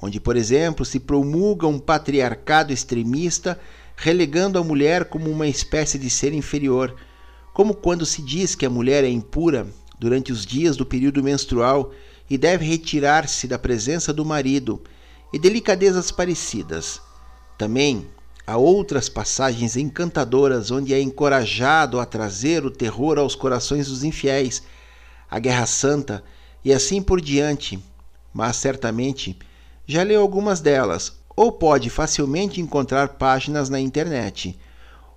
onde, 0.00 0.20
por 0.20 0.36
exemplo, 0.36 0.84
se 0.84 1.00
promulga 1.00 1.66
um 1.66 1.78
patriarcado 1.78 2.72
extremista 2.72 3.58
relegando 3.96 4.58
a 4.58 4.64
mulher 4.64 5.06
como 5.06 5.30
uma 5.30 5.46
espécie 5.46 5.98
de 5.98 6.10
ser 6.10 6.32
inferior, 6.32 6.94
como 7.52 7.74
quando 7.74 8.04
se 8.04 8.20
diz 8.20 8.54
que 8.54 8.66
a 8.66 8.70
mulher 8.70 9.04
é 9.04 9.08
impura 9.08 9.66
durante 9.98 10.32
os 10.32 10.44
dias 10.44 10.76
do 10.76 10.84
período 10.84 11.22
menstrual 11.22 11.92
e 12.28 12.36
deve 12.36 12.64
retirar-se 12.64 13.46
da 13.46 13.58
presença 13.58 14.12
do 14.12 14.24
marido, 14.24 14.82
e 15.32 15.38
delicadezas 15.38 16.12
parecidas. 16.12 17.00
Também 17.58 18.06
há 18.46 18.56
outras 18.56 19.08
passagens 19.08 19.76
encantadoras 19.76 20.70
onde 20.70 20.94
é 20.94 21.00
encorajado 21.00 21.98
a 21.98 22.06
trazer 22.06 22.64
o 22.64 22.70
terror 22.70 23.18
aos 23.18 23.34
corações 23.34 23.88
dos 23.88 24.04
infiéis, 24.04 24.62
a 25.28 25.38
guerra 25.40 25.66
santa 25.66 26.22
e 26.64 26.72
assim 26.72 27.02
por 27.02 27.20
diante, 27.20 27.82
mas 28.32 28.56
certamente 28.56 29.36
já 29.86 30.02
leu 30.02 30.20
algumas 30.20 30.60
delas 30.60 31.18
ou 31.36 31.52
pode 31.52 31.90
facilmente 31.90 32.60
encontrar 32.60 33.08
páginas 33.08 33.68
na 33.68 33.80
internet, 33.80 34.58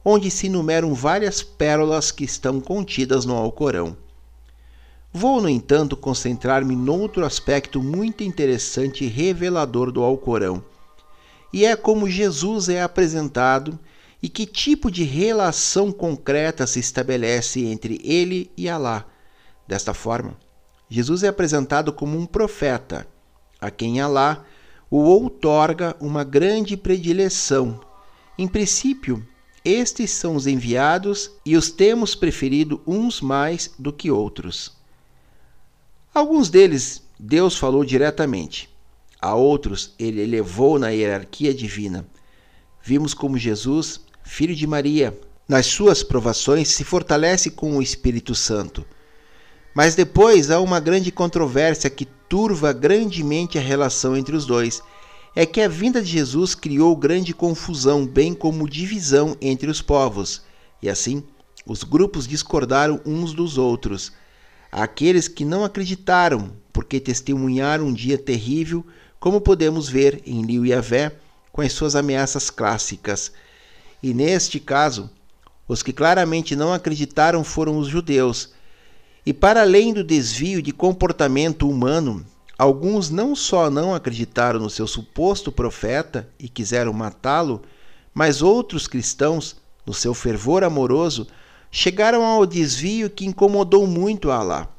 onde 0.04 0.32
se 0.32 0.48
enumeram 0.48 0.94
várias 0.94 1.44
pérolas 1.44 2.12
que 2.12 2.24
estão 2.24 2.60
contidas 2.60 3.26
no 3.26 3.36
Alcorão. 3.36 3.96
Vou, 5.14 5.42
no 5.42 5.50
entanto, 5.50 5.96
concentrar-me 5.96 6.76
noutro 6.76 7.26
aspecto 7.26 7.82
muito 7.82 8.24
interessante 8.24 9.04
e 9.04 9.08
revelador 9.08 9.92
do 9.92 10.04
Alcorão, 10.04 10.64
e 11.54 11.66
é 11.66 11.76
como 11.76 12.10
Jesus 12.10 12.68
é 12.70 12.82
apresentado 12.82 13.80
e 14.22 14.28
que 14.28 14.46
tipo 14.46 14.92
de 14.92 15.04
relação 15.04 15.92
concreta 15.92 16.68
se 16.68 16.80
estabelece 16.80 17.66
entre 17.66 18.02
ele 18.04 18.52
e 18.58 18.68
Alá. 18.68 19.06
Desta 19.68 19.94
forma, 19.94 20.36
Jesus 20.90 21.24
é 21.24 21.28
apresentado 21.28 21.94
como 21.94 22.18
um 22.18 22.26
profeta, 22.26 23.08
a 23.60 23.70
quem 23.70 24.02
Alá 24.02 24.44
o 24.90 24.98
outorga 24.98 25.96
uma 26.00 26.24
grande 26.24 26.78
predileção. 26.78 27.80
Em 28.38 28.48
princípio, 28.48 29.26
estes 29.64 30.12
são 30.12 30.36
os 30.36 30.48
enviados 30.48 31.32
e 31.46 31.58
os 31.58 31.70
temos 31.70 32.16
preferido 32.16 32.82
uns 32.88 33.20
mais 33.20 33.70
do 33.78 33.92
que 33.92 34.10
outros. 34.10 34.72
Alguns 36.14 36.50
deles 36.50 37.04
Deus 37.20 37.58
falou 37.58 37.84
diretamente, 37.84 38.70
a 39.20 39.36
outros 39.36 39.94
ele 39.98 40.22
elevou 40.22 40.80
na 40.80 40.90
hierarquia 40.90 41.54
divina. 41.54 42.08
Vimos 42.82 43.14
como 43.14 43.38
Jesus, 43.38 44.00
filho 44.24 44.56
de 44.56 44.66
Maria, 44.66 45.20
nas 45.48 45.66
suas 45.66 46.04
provações 46.04 46.70
se 46.70 46.84
fortalece 46.84 47.52
com 47.52 47.76
o 47.76 47.82
Espírito 47.82 48.36
Santo. 48.36 48.86
Mas 49.78 49.94
depois 49.94 50.50
há 50.50 50.60
uma 50.60 50.80
grande 50.80 51.12
controvérsia 51.12 51.88
que 51.88 52.04
turva 52.04 52.74
grandemente 52.74 53.60
a 53.60 53.62
relação 53.62 54.18
entre 54.18 54.36
os 54.36 54.44
dois. 54.44 54.82
É 55.36 55.46
que 55.46 55.62
a 55.62 55.68
vinda 55.68 56.02
de 56.02 56.10
Jesus 56.10 56.56
criou 56.56 56.96
grande 56.96 57.32
confusão, 57.32 58.04
bem 58.04 58.34
como 58.34 58.68
divisão 58.68 59.38
entre 59.40 59.70
os 59.70 59.80
povos. 59.80 60.42
E 60.82 60.90
assim, 60.90 61.24
os 61.64 61.84
grupos 61.84 62.28
discordaram 62.28 63.00
uns 63.06 63.36
dos 63.36 63.60
outros 63.60 64.12
àqueles 64.72 65.28
que 65.28 65.46
não 65.46 65.64
acreditaram, 65.64 66.54
porque 66.74 67.00
testemunharam 67.00 67.86
um 67.86 67.94
dia 67.94 68.18
terrível, 68.18 68.84
como 69.20 69.40
podemos 69.40 69.88
ver 69.88 70.24
em 70.26 70.42
Liu 70.42 70.66
Yavé 70.66 71.16
com 71.52 71.62
as 71.62 71.72
suas 71.72 71.96
ameaças 71.96 72.50
clássicas. 72.50 73.32
E 74.02 74.12
neste 74.12 74.60
caso, 74.60 75.08
os 75.68 75.84
que 75.84 75.94
claramente 75.94 76.56
não 76.56 76.74
acreditaram 76.74 77.44
foram 77.44 77.78
os 77.78 77.88
judeus. 77.88 78.57
E 79.28 79.34
para 79.34 79.60
além 79.60 79.92
do 79.92 80.06
desvio 80.06 80.62
de 80.62 80.72
comportamento 80.72 81.70
humano, 81.70 82.26
alguns 82.58 83.10
não 83.10 83.36
só 83.36 83.70
não 83.70 83.94
acreditaram 83.94 84.58
no 84.58 84.70
seu 84.70 84.88
suposto 84.88 85.52
profeta 85.52 86.30
e 86.40 86.48
quiseram 86.48 86.94
matá-lo, 86.94 87.62
mas 88.14 88.42
outros 88.42 88.88
cristãos, 88.88 89.58
no 89.86 89.94
seu 89.94 90.14
fervor 90.14 90.64
amoroso, 90.64 91.28
chegaram 91.70 92.24
ao 92.24 92.46
desvio 92.46 93.10
que 93.10 93.26
incomodou 93.26 93.86
muito 93.86 94.32
a 94.32 94.38
Alá, 94.38 94.70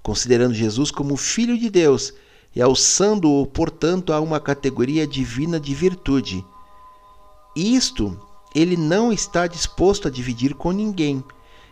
considerando 0.00 0.54
Jesus 0.54 0.92
como 0.92 1.16
filho 1.16 1.58
de 1.58 1.68
Deus 1.68 2.14
e 2.54 2.62
alçando-o, 2.62 3.44
portanto, 3.46 4.12
a 4.12 4.20
uma 4.20 4.38
categoria 4.38 5.08
divina 5.08 5.58
de 5.58 5.74
virtude. 5.74 6.44
Isto 7.56 8.16
ele 8.54 8.76
não 8.76 9.12
está 9.12 9.48
disposto 9.48 10.06
a 10.06 10.10
dividir 10.10 10.54
com 10.54 10.70
ninguém. 10.70 11.20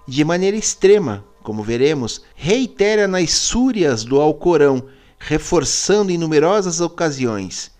De 0.08 0.24
maneira 0.24 0.56
extrema, 0.56 1.24
como 1.46 1.62
veremos, 1.62 2.22
reitera 2.34 3.06
nas 3.06 3.30
súrias 3.30 4.02
do 4.02 4.20
Alcorão, 4.20 4.82
reforçando 5.16 6.10
em 6.10 6.18
numerosas 6.18 6.80
ocasiões. 6.80 7.70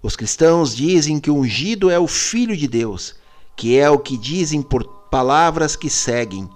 Os 0.00 0.14
cristãos 0.14 0.72
dizem 0.72 1.18
que 1.18 1.28
o 1.28 1.34
ungido 1.34 1.90
é 1.90 1.98
o 1.98 2.06
Filho 2.06 2.56
de 2.56 2.68
Deus, 2.68 3.16
que 3.56 3.76
é 3.76 3.90
o 3.90 3.98
que 3.98 4.16
dizem 4.16 4.62
por 4.62 4.84
palavras 5.10 5.74
que 5.74 5.90
seguem. 5.90 6.48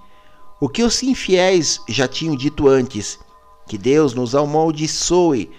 O 0.60 0.68
que 0.68 0.84
os 0.84 1.02
infiéis 1.02 1.80
já 1.88 2.06
tinham 2.06 2.36
dito 2.36 2.68
antes, 2.68 3.18
que 3.66 3.76
Deus 3.76 4.14
nos 4.14 4.32
amaldiçoe, 4.32 5.50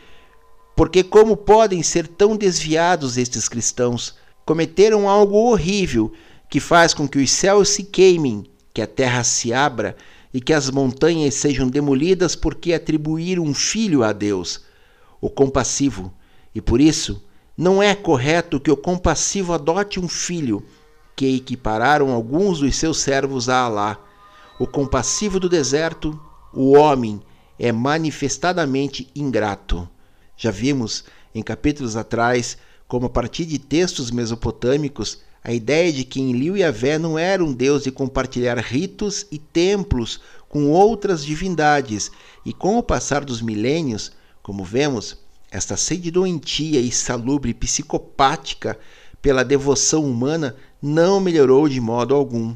porque 0.74 1.04
como 1.04 1.36
podem 1.36 1.84
ser 1.84 2.08
tão 2.08 2.38
desviados 2.38 3.18
estes 3.18 3.50
cristãos? 3.50 4.16
Cometeram 4.46 5.10
algo 5.10 5.36
horrível 5.36 6.14
que 6.50 6.62
faz 6.62 6.94
com 6.94 7.10
que 7.10 7.20
os 7.20 7.30
céus 7.30 7.68
se 7.68 7.84
queimem, 7.84 8.46
que 8.74 8.82
a 8.82 8.88
terra 8.88 9.26
se 9.26 9.52
abra 9.52 9.98
e 10.34 10.39
que 10.39 10.54
as 10.54 10.70
montanhas 10.70 11.36
sejam 11.36 11.67
demolidas 11.67 12.36
porque 12.36 12.74
atribuíram 12.74 13.44
um 13.44 13.54
filho 13.54 14.04
a 14.04 14.13
Deus, 14.13 14.62
o 15.20 15.30
compassivo, 15.30 16.13
e 16.54 16.62
por 16.62 16.80
isso 16.80 17.24
não 17.58 17.84
é 17.84 17.94
correto 17.94 18.60
que 18.60 18.72
o 18.72 18.78
compassivo 18.78 19.54
adote 19.54 20.00
um 20.00 20.08
filho, 20.08 20.65
que 21.15 21.36
equipararam 21.36 22.12
alguns 22.12 22.60
dos 22.60 22.76
seus 22.76 23.00
servos 23.00 23.50
a 23.50 23.65
Alá. 23.65 24.00
O 24.60 24.65
compassivo 24.65 25.39
do 25.39 25.50
deserto, 25.50 26.20
o 26.54 26.72
homem, 26.72 27.22
é 27.60 27.72
manifestadamente 27.72 29.08
ingrato. 29.15 29.88
Já 30.36 30.50
vimos 30.50 31.04
em 31.36 31.44
capítulos 31.44 31.96
atrás 31.96 32.58
como 32.88 33.06
a 33.06 33.10
partir 33.10 33.46
de 33.46 33.60
textos 33.60 34.10
mesopotâmicos 34.10 35.20
a 35.43 35.51
ideia 35.51 35.91
de 35.91 36.04
que 36.04 36.21
Enlil 36.21 36.56
e 36.56 36.63
Avé 36.63 36.97
não 36.97 37.17
era 37.17 37.43
um 37.43 37.51
Deus 37.51 37.84
de 37.84 37.91
compartilhar 37.91 38.58
ritos 38.60 39.25
e 39.32 39.39
templos 39.39 40.21
com 40.47 40.69
outras 40.69 41.25
divindades, 41.25 42.12
e 42.45 42.54
com 42.54 42.77
o 42.77 42.84
passar 42.84 43.23
dos 43.23 43.41
milênios, 43.41 44.12
como 44.43 44.63
vemos, 44.63 45.17
esta 45.49 45.77
sede 45.77 46.12
doentia 46.12 46.80
e 46.80 46.91
salubre 46.91 47.54
psicopática 47.54 48.77
pela 49.21 49.43
devoção 49.43 50.04
humana 50.06 50.56
não 50.82 51.19
melhorou 51.19 51.69
de 51.69 51.80
modo 51.80 52.15
algum. 52.15 52.56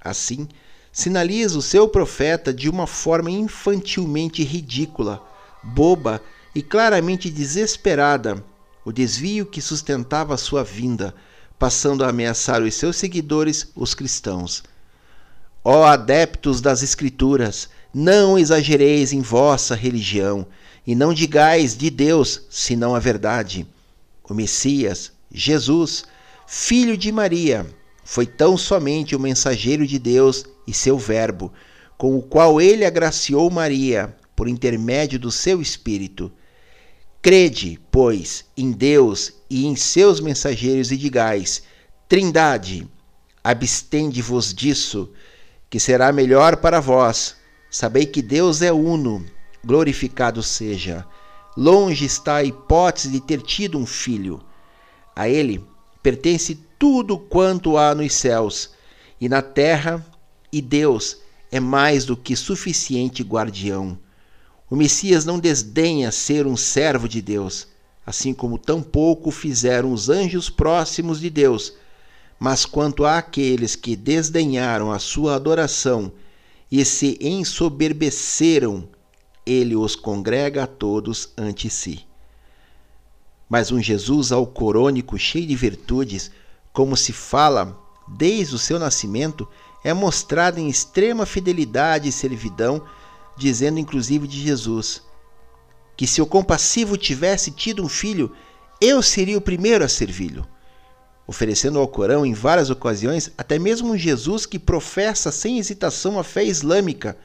Assim, 0.00 0.48
sinaliza 0.92 1.58
o 1.58 1.62
seu 1.62 1.88
profeta 1.88 2.54
de 2.54 2.68
uma 2.68 2.86
forma 2.86 3.30
infantilmente 3.30 4.42
ridícula, 4.42 5.22
boba 5.62 6.22
e 6.54 6.62
claramente 6.62 7.30
desesperada 7.30 8.42
o 8.84 8.92
desvio 8.92 9.44
que 9.44 9.60
sustentava 9.60 10.36
sua 10.36 10.62
vinda, 10.62 11.14
passando 11.58 12.04
a 12.04 12.08
ameaçar 12.08 12.62
os 12.62 12.74
seus 12.74 12.96
seguidores, 12.96 13.68
os 13.74 13.94
cristãos. 13.94 14.62
Ó 15.64 15.84
adeptos 15.84 16.60
das 16.60 16.82
Escrituras, 16.82 17.68
não 17.92 18.38
exagereis 18.38 19.12
em 19.12 19.20
vossa 19.20 19.74
religião, 19.74 20.46
e 20.86 20.94
não 20.94 21.12
digais 21.12 21.76
de 21.76 21.90
Deus 21.90 22.42
senão 22.48 22.94
a 22.94 22.98
verdade. 22.98 23.66
O 24.28 24.34
Messias, 24.34 25.10
Jesus, 25.32 26.04
filho 26.46 26.96
de 26.96 27.10
Maria, 27.10 27.66
foi 28.04 28.26
tão 28.26 28.56
somente 28.56 29.16
o 29.16 29.20
mensageiro 29.20 29.84
de 29.86 29.98
Deus 29.98 30.44
e 30.66 30.72
seu 30.72 30.96
Verbo, 30.96 31.52
com 31.98 32.16
o 32.16 32.22
qual 32.22 32.60
ele 32.60 32.84
agraciou 32.84 33.50
Maria 33.50 34.14
por 34.36 34.46
intermédio 34.46 35.18
do 35.18 35.32
seu 35.32 35.60
Espírito. 35.60 36.30
Crede, 37.26 37.80
pois, 37.90 38.44
em 38.56 38.70
Deus 38.70 39.32
e 39.50 39.66
em 39.66 39.74
seus 39.74 40.20
mensageiros 40.20 40.92
e 40.92 40.96
digais: 40.96 41.64
Trindade, 42.08 42.88
abstende-vos 43.42 44.54
disso, 44.54 45.10
que 45.68 45.80
será 45.80 46.12
melhor 46.12 46.58
para 46.58 46.78
vós. 46.78 47.34
Sabei 47.68 48.06
que 48.06 48.22
Deus 48.22 48.62
é 48.62 48.72
uno, 48.72 49.26
glorificado 49.64 50.40
seja. 50.40 51.04
Longe 51.56 52.04
está 52.04 52.36
a 52.36 52.44
hipótese 52.44 53.10
de 53.10 53.20
ter 53.20 53.42
tido 53.42 53.76
um 53.76 53.86
filho. 53.86 54.40
A 55.16 55.28
ele 55.28 55.66
pertence 56.04 56.54
tudo 56.78 57.18
quanto 57.18 57.76
há 57.76 57.92
nos 57.92 58.14
céus 58.14 58.70
e 59.20 59.28
na 59.28 59.42
terra, 59.42 60.06
e 60.52 60.62
Deus 60.62 61.16
é 61.50 61.58
mais 61.58 62.04
do 62.04 62.16
que 62.16 62.36
suficiente 62.36 63.24
guardião. 63.24 63.98
O 64.68 64.74
Messias 64.74 65.24
não 65.24 65.38
desdenha 65.38 66.10
ser 66.10 66.46
um 66.46 66.56
servo 66.56 67.08
de 67.08 67.22
Deus, 67.22 67.68
assim 68.04 68.34
como 68.34 68.58
tampouco 68.58 69.30
fizeram 69.30 69.92
os 69.92 70.08
anjos 70.08 70.50
próximos 70.50 71.20
de 71.20 71.30
Deus. 71.30 71.74
Mas 72.38 72.66
quanto 72.66 73.04
àqueles 73.04 73.76
que 73.76 73.94
desdenharam 73.94 74.90
a 74.90 74.98
sua 74.98 75.36
adoração 75.36 76.12
e 76.70 76.84
se 76.84 77.16
ensoberbeceram, 77.20 78.88
ele 79.46 79.76
os 79.76 79.94
congrega 79.94 80.64
a 80.64 80.66
todos 80.66 81.30
ante 81.38 81.70
si. 81.70 82.04
Mas 83.48 83.70
um 83.70 83.80
Jesus 83.80 84.32
alcorônico, 84.32 85.16
cheio 85.16 85.46
de 85.46 85.54
virtudes, 85.54 86.32
como 86.72 86.96
se 86.96 87.12
fala 87.12 87.80
desde 88.08 88.56
o 88.56 88.58
seu 88.58 88.80
nascimento, 88.80 89.48
é 89.84 89.94
mostrado 89.94 90.58
em 90.58 90.68
extrema 90.68 91.24
fidelidade 91.24 92.08
e 92.08 92.12
servidão 92.12 92.82
dizendo 93.36 93.78
inclusive 93.78 94.26
de 94.26 94.40
Jesus 94.40 95.02
que 95.96 96.06
se 96.06 96.20
o 96.20 96.26
compassivo 96.26 96.96
tivesse 96.96 97.50
tido 97.50 97.82
um 97.82 97.88
filho, 97.88 98.30
eu 98.80 99.00
seria 99.02 99.38
o 99.38 99.40
primeiro 99.40 99.82
a 99.82 99.88
servi-lo. 99.88 100.46
Oferecendo 101.26 101.78
ao 101.78 101.88
Corão 101.88 102.24
em 102.24 102.34
várias 102.34 102.68
ocasiões, 102.68 103.32
até 103.36 103.58
mesmo 103.58 103.92
um 103.92 103.96
Jesus 103.96 104.44
que 104.44 104.58
professa 104.58 105.32
sem 105.32 105.58
hesitação 105.58 106.18
a 106.18 106.22
fé 106.22 106.44
islâmica. 106.44 107.16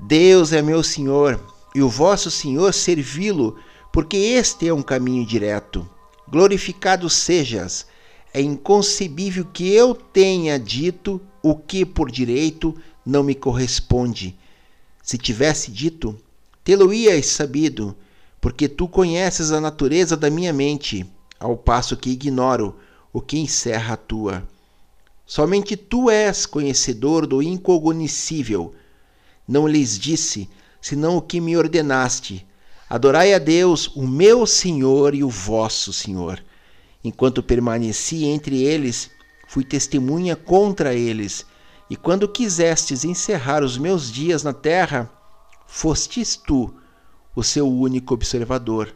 Deus 0.00 0.52
é 0.52 0.60
meu 0.60 0.82
Senhor, 0.82 1.40
e 1.74 1.80
o 1.80 1.88
vosso 1.88 2.30
Senhor 2.30 2.74
servi-lo, 2.74 3.56
porque 3.92 4.16
este 4.16 4.68
é 4.68 4.74
um 4.74 4.82
caminho 4.82 5.24
direto. 5.24 5.88
Glorificado 6.28 7.08
sejas. 7.08 7.86
É 8.34 8.40
inconcebível 8.40 9.46
que 9.46 9.72
eu 9.72 9.94
tenha 9.94 10.58
dito 10.58 11.20
o 11.42 11.54
que 11.54 11.86
por 11.86 12.10
direito 12.10 12.74
não 13.06 13.22
me 13.22 13.34
corresponde 13.34 14.36
se 15.06 15.16
tivesse 15.16 15.70
dito, 15.70 16.18
tê-lo-ias 16.64 17.26
sabido, 17.26 17.96
porque 18.40 18.68
tu 18.68 18.88
conheces 18.88 19.52
a 19.52 19.60
natureza 19.60 20.16
da 20.16 20.28
minha 20.28 20.52
mente, 20.52 21.06
ao 21.38 21.56
passo 21.56 21.96
que 21.96 22.10
ignoro 22.10 22.74
o 23.12 23.20
que 23.20 23.38
encerra 23.38 23.94
a 23.94 23.96
tua. 23.96 24.42
Somente 25.24 25.76
tu 25.76 26.10
és 26.10 26.44
conhecedor 26.44 27.24
do 27.24 27.40
incognoscível. 27.40 28.74
Não 29.46 29.68
lhes 29.68 29.96
disse, 29.96 30.50
senão 30.80 31.16
o 31.16 31.22
que 31.22 31.40
me 31.40 31.56
ordenaste. 31.56 32.44
Adorai 32.90 33.32
a 33.32 33.38
Deus, 33.38 33.86
o 33.94 34.04
meu 34.04 34.44
Senhor 34.44 35.14
e 35.14 35.22
o 35.22 35.30
vosso 35.30 35.92
Senhor. 35.92 36.42
Enquanto 37.04 37.44
permaneci 37.44 38.24
entre 38.24 38.60
eles, 38.64 39.08
fui 39.46 39.62
testemunha 39.62 40.34
contra 40.34 40.92
eles 40.94 41.46
e 41.88 41.96
quando 41.96 42.28
quisestes 42.28 43.04
encerrar 43.04 43.62
os 43.62 43.78
meus 43.78 44.10
dias 44.10 44.42
na 44.42 44.52
terra, 44.52 45.10
fostes 45.66 46.36
tu 46.36 46.74
o 47.34 47.42
seu 47.42 47.68
único 47.68 48.14
observador. 48.14 48.94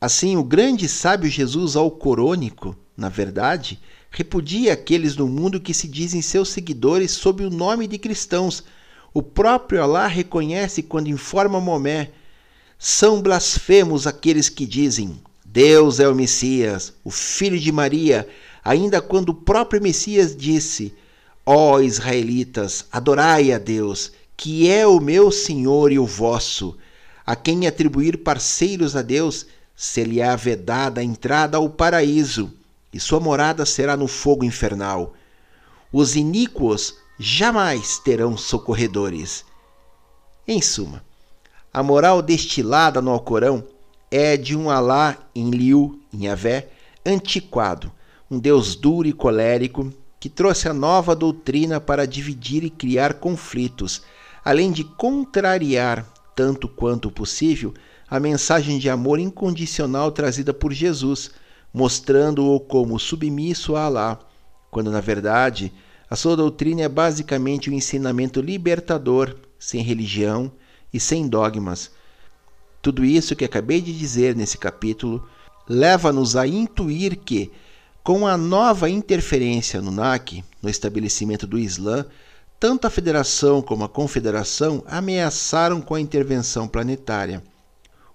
Assim, 0.00 0.36
o 0.36 0.44
grande 0.44 0.88
sábio 0.88 1.30
Jesus 1.30 1.76
alcorônico, 1.76 2.76
na 2.96 3.08
verdade, 3.08 3.80
repudia 4.10 4.72
aqueles 4.72 5.16
no 5.16 5.28
mundo 5.28 5.60
que 5.60 5.74
se 5.74 5.86
dizem 5.86 6.22
seus 6.22 6.48
seguidores 6.48 7.12
sob 7.12 7.44
o 7.44 7.50
nome 7.50 7.86
de 7.86 7.98
cristãos. 7.98 8.64
O 9.12 9.22
próprio 9.22 9.82
Alá 9.82 10.06
reconhece 10.06 10.82
quando 10.82 11.08
informa 11.08 11.60
Momé: 11.60 12.10
são 12.78 13.20
blasfemos 13.20 14.06
aqueles 14.06 14.48
que 14.48 14.66
dizem: 14.66 15.20
Deus 15.44 15.98
é 16.00 16.08
o 16.08 16.14
Messias, 16.14 16.92
o 17.04 17.10
filho 17.10 17.58
de 17.58 17.72
Maria, 17.72 18.28
ainda 18.64 19.00
quando 19.00 19.30
o 19.30 19.34
próprio 19.34 19.82
Messias 19.82 20.36
disse: 20.36 20.94
Ó 21.50 21.80
israelitas, 21.80 22.84
adorai 22.92 23.54
a 23.54 23.58
Deus, 23.58 24.12
que 24.36 24.70
é 24.70 24.86
o 24.86 25.00
meu 25.00 25.32
Senhor 25.32 25.90
e 25.90 25.98
o 25.98 26.04
vosso. 26.04 26.76
A 27.24 27.34
quem 27.34 27.66
atribuir 27.66 28.18
parceiros 28.18 28.94
a 28.94 29.00
Deus, 29.00 29.46
se 29.74 30.04
lhe 30.04 30.20
há 30.20 30.36
vedada 30.36 31.00
a 31.00 31.04
entrada 31.04 31.56
ao 31.56 31.70
paraíso, 31.70 32.52
e 32.92 33.00
sua 33.00 33.18
morada 33.18 33.64
será 33.64 33.96
no 33.96 34.06
fogo 34.06 34.44
infernal. 34.44 35.14
Os 35.90 36.16
iníquos 36.16 36.96
jamais 37.18 37.98
terão 37.98 38.36
socorredores. 38.36 39.42
Em 40.46 40.60
suma, 40.60 41.02
a 41.72 41.82
moral 41.82 42.20
destilada 42.20 43.00
no 43.00 43.10
Alcorão 43.10 43.64
é 44.10 44.36
de 44.36 44.54
um 44.54 44.68
Alá 44.68 45.16
em 45.34 45.48
Liu, 45.48 45.98
em 46.12 46.28
Avé, 46.28 46.68
antiquado, 47.06 47.90
um 48.30 48.38
Deus 48.38 48.76
duro 48.76 49.08
e 49.08 49.14
colérico 49.14 49.90
que 50.20 50.28
trouxe 50.28 50.68
a 50.68 50.74
nova 50.74 51.14
doutrina 51.14 51.80
para 51.80 52.06
dividir 52.06 52.64
e 52.64 52.70
criar 52.70 53.14
conflitos, 53.14 54.02
além 54.44 54.72
de 54.72 54.84
contrariar, 54.84 56.06
tanto 56.34 56.68
quanto 56.68 57.10
possível, 57.10 57.72
a 58.10 58.18
mensagem 58.18 58.78
de 58.78 58.88
amor 58.88 59.18
incondicional 59.18 60.10
trazida 60.10 60.54
por 60.54 60.72
Jesus, 60.72 61.30
mostrando-o 61.72 62.58
como 62.58 62.98
submisso 62.98 63.76
a 63.76 63.84
Alá, 63.84 64.18
quando 64.70 64.90
na 64.90 65.00
verdade 65.00 65.72
a 66.10 66.16
sua 66.16 66.36
doutrina 66.36 66.82
é 66.82 66.88
basicamente 66.88 67.70
um 67.70 67.74
ensinamento 67.74 68.40
libertador, 68.40 69.36
sem 69.58 69.82
religião 69.82 70.50
e 70.92 70.98
sem 70.98 71.28
dogmas. 71.28 71.90
Tudo 72.80 73.04
isso 73.04 73.36
que 73.36 73.44
acabei 73.44 73.80
de 73.82 73.96
dizer 73.96 74.34
nesse 74.34 74.56
capítulo 74.56 75.28
leva-nos 75.68 76.34
a 76.34 76.46
intuir 76.46 77.18
que 77.18 77.52
com 78.08 78.26
a 78.26 78.38
nova 78.38 78.88
interferência 78.88 79.82
no 79.82 79.90
NAC, 79.90 80.42
no 80.62 80.70
estabelecimento 80.70 81.46
do 81.46 81.58
Islã, 81.58 82.06
tanto 82.58 82.86
a 82.86 82.90
Federação 82.90 83.60
como 83.60 83.84
a 83.84 83.88
Confederação 83.88 84.82
ameaçaram 84.86 85.82
com 85.82 85.94
a 85.94 86.00
intervenção 86.00 86.66
planetária. 86.66 87.42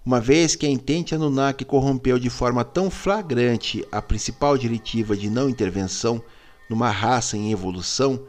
Uma 0.04 0.20
vez 0.20 0.56
que 0.56 0.66
a 0.66 0.68
intente 0.68 1.14
Anunnaki 1.14 1.64
corrompeu 1.64 2.18
de 2.18 2.28
forma 2.28 2.64
tão 2.64 2.90
flagrante 2.90 3.86
a 3.92 4.02
principal 4.02 4.58
diretiva 4.58 5.16
de 5.16 5.30
não 5.30 5.48
intervenção 5.48 6.20
numa 6.68 6.90
raça 6.90 7.36
em 7.36 7.52
evolução, 7.52 8.20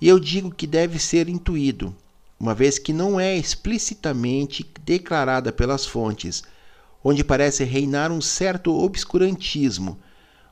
E 0.00 0.06
eu 0.06 0.20
digo 0.20 0.54
que 0.54 0.64
deve 0.64 1.00
ser 1.00 1.28
intuído, 1.28 1.92
uma 2.38 2.54
vez 2.54 2.78
que 2.78 2.92
não 2.92 3.18
é 3.18 3.36
explicitamente 3.36 4.64
declarada 4.84 5.50
pelas 5.50 5.84
fontes, 5.84 6.44
onde 7.02 7.24
parece 7.24 7.64
reinar 7.64 8.12
um 8.12 8.20
certo 8.20 8.72
obscurantismo. 8.72 9.98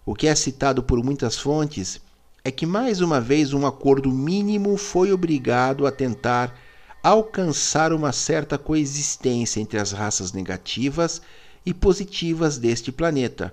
O 0.09 0.15
que 0.15 0.27
é 0.27 0.35
citado 0.35 0.83
por 0.83 1.05
muitas 1.05 1.37
fontes 1.37 2.01
é 2.43 2.51
que 2.51 2.65
mais 2.65 3.03
uma 3.03 3.21
vez 3.21 3.53
um 3.53 3.67
acordo 3.67 4.11
mínimo 4.11 4.79
foi 4.79 5.13
obrigado 5.13 5.87
a 5.87 5.93
tentar 5.93 6.59
alcançar 7.03 7.93
uma 7.93 8.11
certa 8.11 8.57
coexistência 8.57 9.61
entre 9.61 9.79
as 9.79 9.93
raças 9.93 10.33
negativas 10.33 11.21
e 11.67 11.75
positivas 11.75 12.57
deste 12.57 12.91
planeta, 12.91 13.53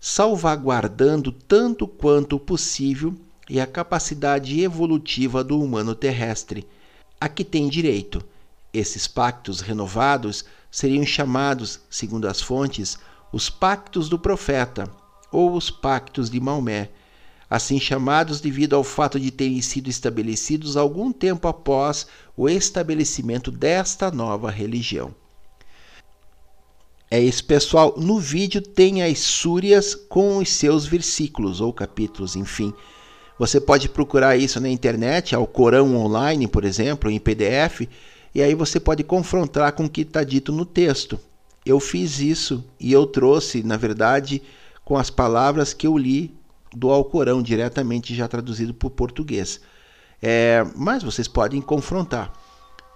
salvaguardando 0.00 1.30
tanto 1.30 1.86
quanto 1.86 2.38
possível 2.38 3.14
e 3.46 3.60
a 3.60 3.66
capacidade 3.66 4.58
evolutiva 4.58 5.44
do 5.44 5.60
humano 5.60 5.94
terrestre 5.94 6.66
a 7.20 7.28
que 7.28 7.44
tem 7.44 7.68
direito. 7.68 8.24
Esses 8.72 9.06
pactos 9.06 9.60
renovados 9.60 10.46
seriam 10.70 11.04
chamados, 11.04 11.78
segundo 11.90 12.26
as 12.26 12.40
fontes, 12.40 12.98
os 13.30 13.50
pactos 13.50 14.08
do 14.08 14.18
profeta 14.18 14.90
ou 15.32 15.54
os 15.54 15.70
pactos 15.70 16.30
de 16.30 16.40
Maomé, 16.40 16.90
assim 17.48 17.80
chamados 17.80 18.40
devido 18.40 18.76
ao 18.76 18.84
fato 18.84 19.18
de 19.18 19.30
terem 19.30 19.60
sido 19.60 19.88
estabelecidos 19.88 20.76
algum 20.76 21.12
tempo 21.12 21.48
após 21.48 22.06
o 22.36 22.48
estabelecimento 22.48 23.50
desta 23.50 24.10
nova 24.10 24.50
religião. 24.50 25.14
É 27.10 27.18
isso, 27.18 27.44
pessoal. 27.44 27.94
No 27.96 28.20
vídeo 28.20 28.62
tem 28.62 29.02
as 29.02 29.18
súrias 29.18 29.96
com 29.96 30.38
os 30.38 30.48
seus 30.48 30.86
versículos 30.86 31.60
ou 31.60 31.72
capítulos, 31.72 32.36
enfim. 32.36 32.72
Você 33.36 33.60
pode 33.60 33.88
procurar 33.88 34.36
isso 34.36 34.60
na 34.60 34.68
internet, 34.68 35.34
ao 35.34 35.44
Corão 35.44 35.96
Online, 35.96 36.46
por 36.46 36.64
exemplo, 36.64 37.10
em 37.10 37.18
PDF, 37.18 37.88
e 38.32 38.40
aí 38.40 38.54
você 38.54 38.78
pode 38.78 39.02
confrontar 39.02 39.72
com 39.72 39.86
o 39.86 39.90
que 39.90 40.02
está 40.02 40.22
dito 40.22 40.52
no 40.52 40.64
texto. 40.64 41.18
Eu 41.66 41.80
fiz 41.80 42.20
isso 42.20 42.64
e 42.78 42.92
eu 42.92 43.04
trouxe, 43.06 43.62
na 43.64 43.76
verdade, 43.76 44.40
com 44.90 44.96
as 44.96 45.08
palavras 45.08 45.72
que 45.72 45.86
eu 45.86 45.96
li 45.96 46.34
do 46.74 46.90
Alcorão, 46.90 47.40
diretamente 47.40 48.12
já 48.12 48.26
traduzido 48.26 48.74
para 48.74 48.88
o 48.88 48.90
português. 48.90 49.60
É, 50.20 50.66
mas 50.74 51.04
vocês 51.04 51.28
podem 51.28 51.62
confrontar. 51.62 52.32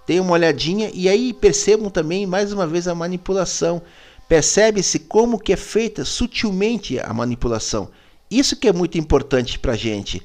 Deem 0.04 0.18
uma 0.18 0.32
olhadinha 0.32 0.90
e 0.92 1.08
aí 1.08 1.32
percebam 1.32 1.88
também, 1.88 2.26
mais 2.26 2.52
uma 2.52 2.66
vez, 2.66 2.88
a 2.88 2.96
manipulação. 2.96 3.80
Percebe-se 4.28 4.98
como 4.98 5.38
que 5.38 5.52
é 5.52 5.56
feita 5.56 6.04
sutilmente 6.04 6.98
a 6.98 7.14
manipulação. 7.14 7.88
Isso 8.28 8.56
que 8.56 8.66
é 8.66 8.72
muito 8.72 8.98
importante 8.98 9.56
para 9.56 9.74
a 9.74 9.76
gente. 9.76 10.20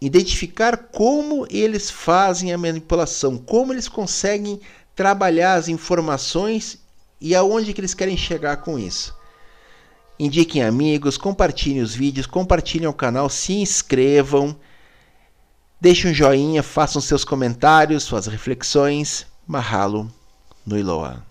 Identificar 0.00 0.88
como 0.90 1.46
eles 1.50 1.90
fazem 1.90 2.50
a 2.50 2.56
manipulação, 2.56 3.36
como 3.36 3.74
eles 3.74 3.88
conseguem 3.88 4.58
trabalhar 4.96 5.56
as 5.56 5.68
informações 5.68 6.78
e 7.20 7.34
aonde 7.34 7.74
que 7.74 7.80
eles 7.82 7.92
querem 7.92 8.16
chegar 8.16 8.56
com 8.62 8.78
isso. 8.78 9.14
Indiquem 10.18 10.62
amigos, 10.62 11.18
compartilhem 11.18 11.82
os 11.82 11.94
vídeos, 11.94 12.26
compartilhem 12.26 12.86
o 12.86 12.92
canal, 12.92 13.28
se 13.28 13.54
inscrevam, 13.54 14.56
deixem 15.80 16.10
um 16.10 16.14
joinha, 16.14 16.62
façam 16.62 17.02
seus 17.02 17.24
comentários, 17.24 18.04
suas 18.04 18.26
reflexões. 18.26 19.26
Mahalo 19.46 20.10
no. 20.66 21.24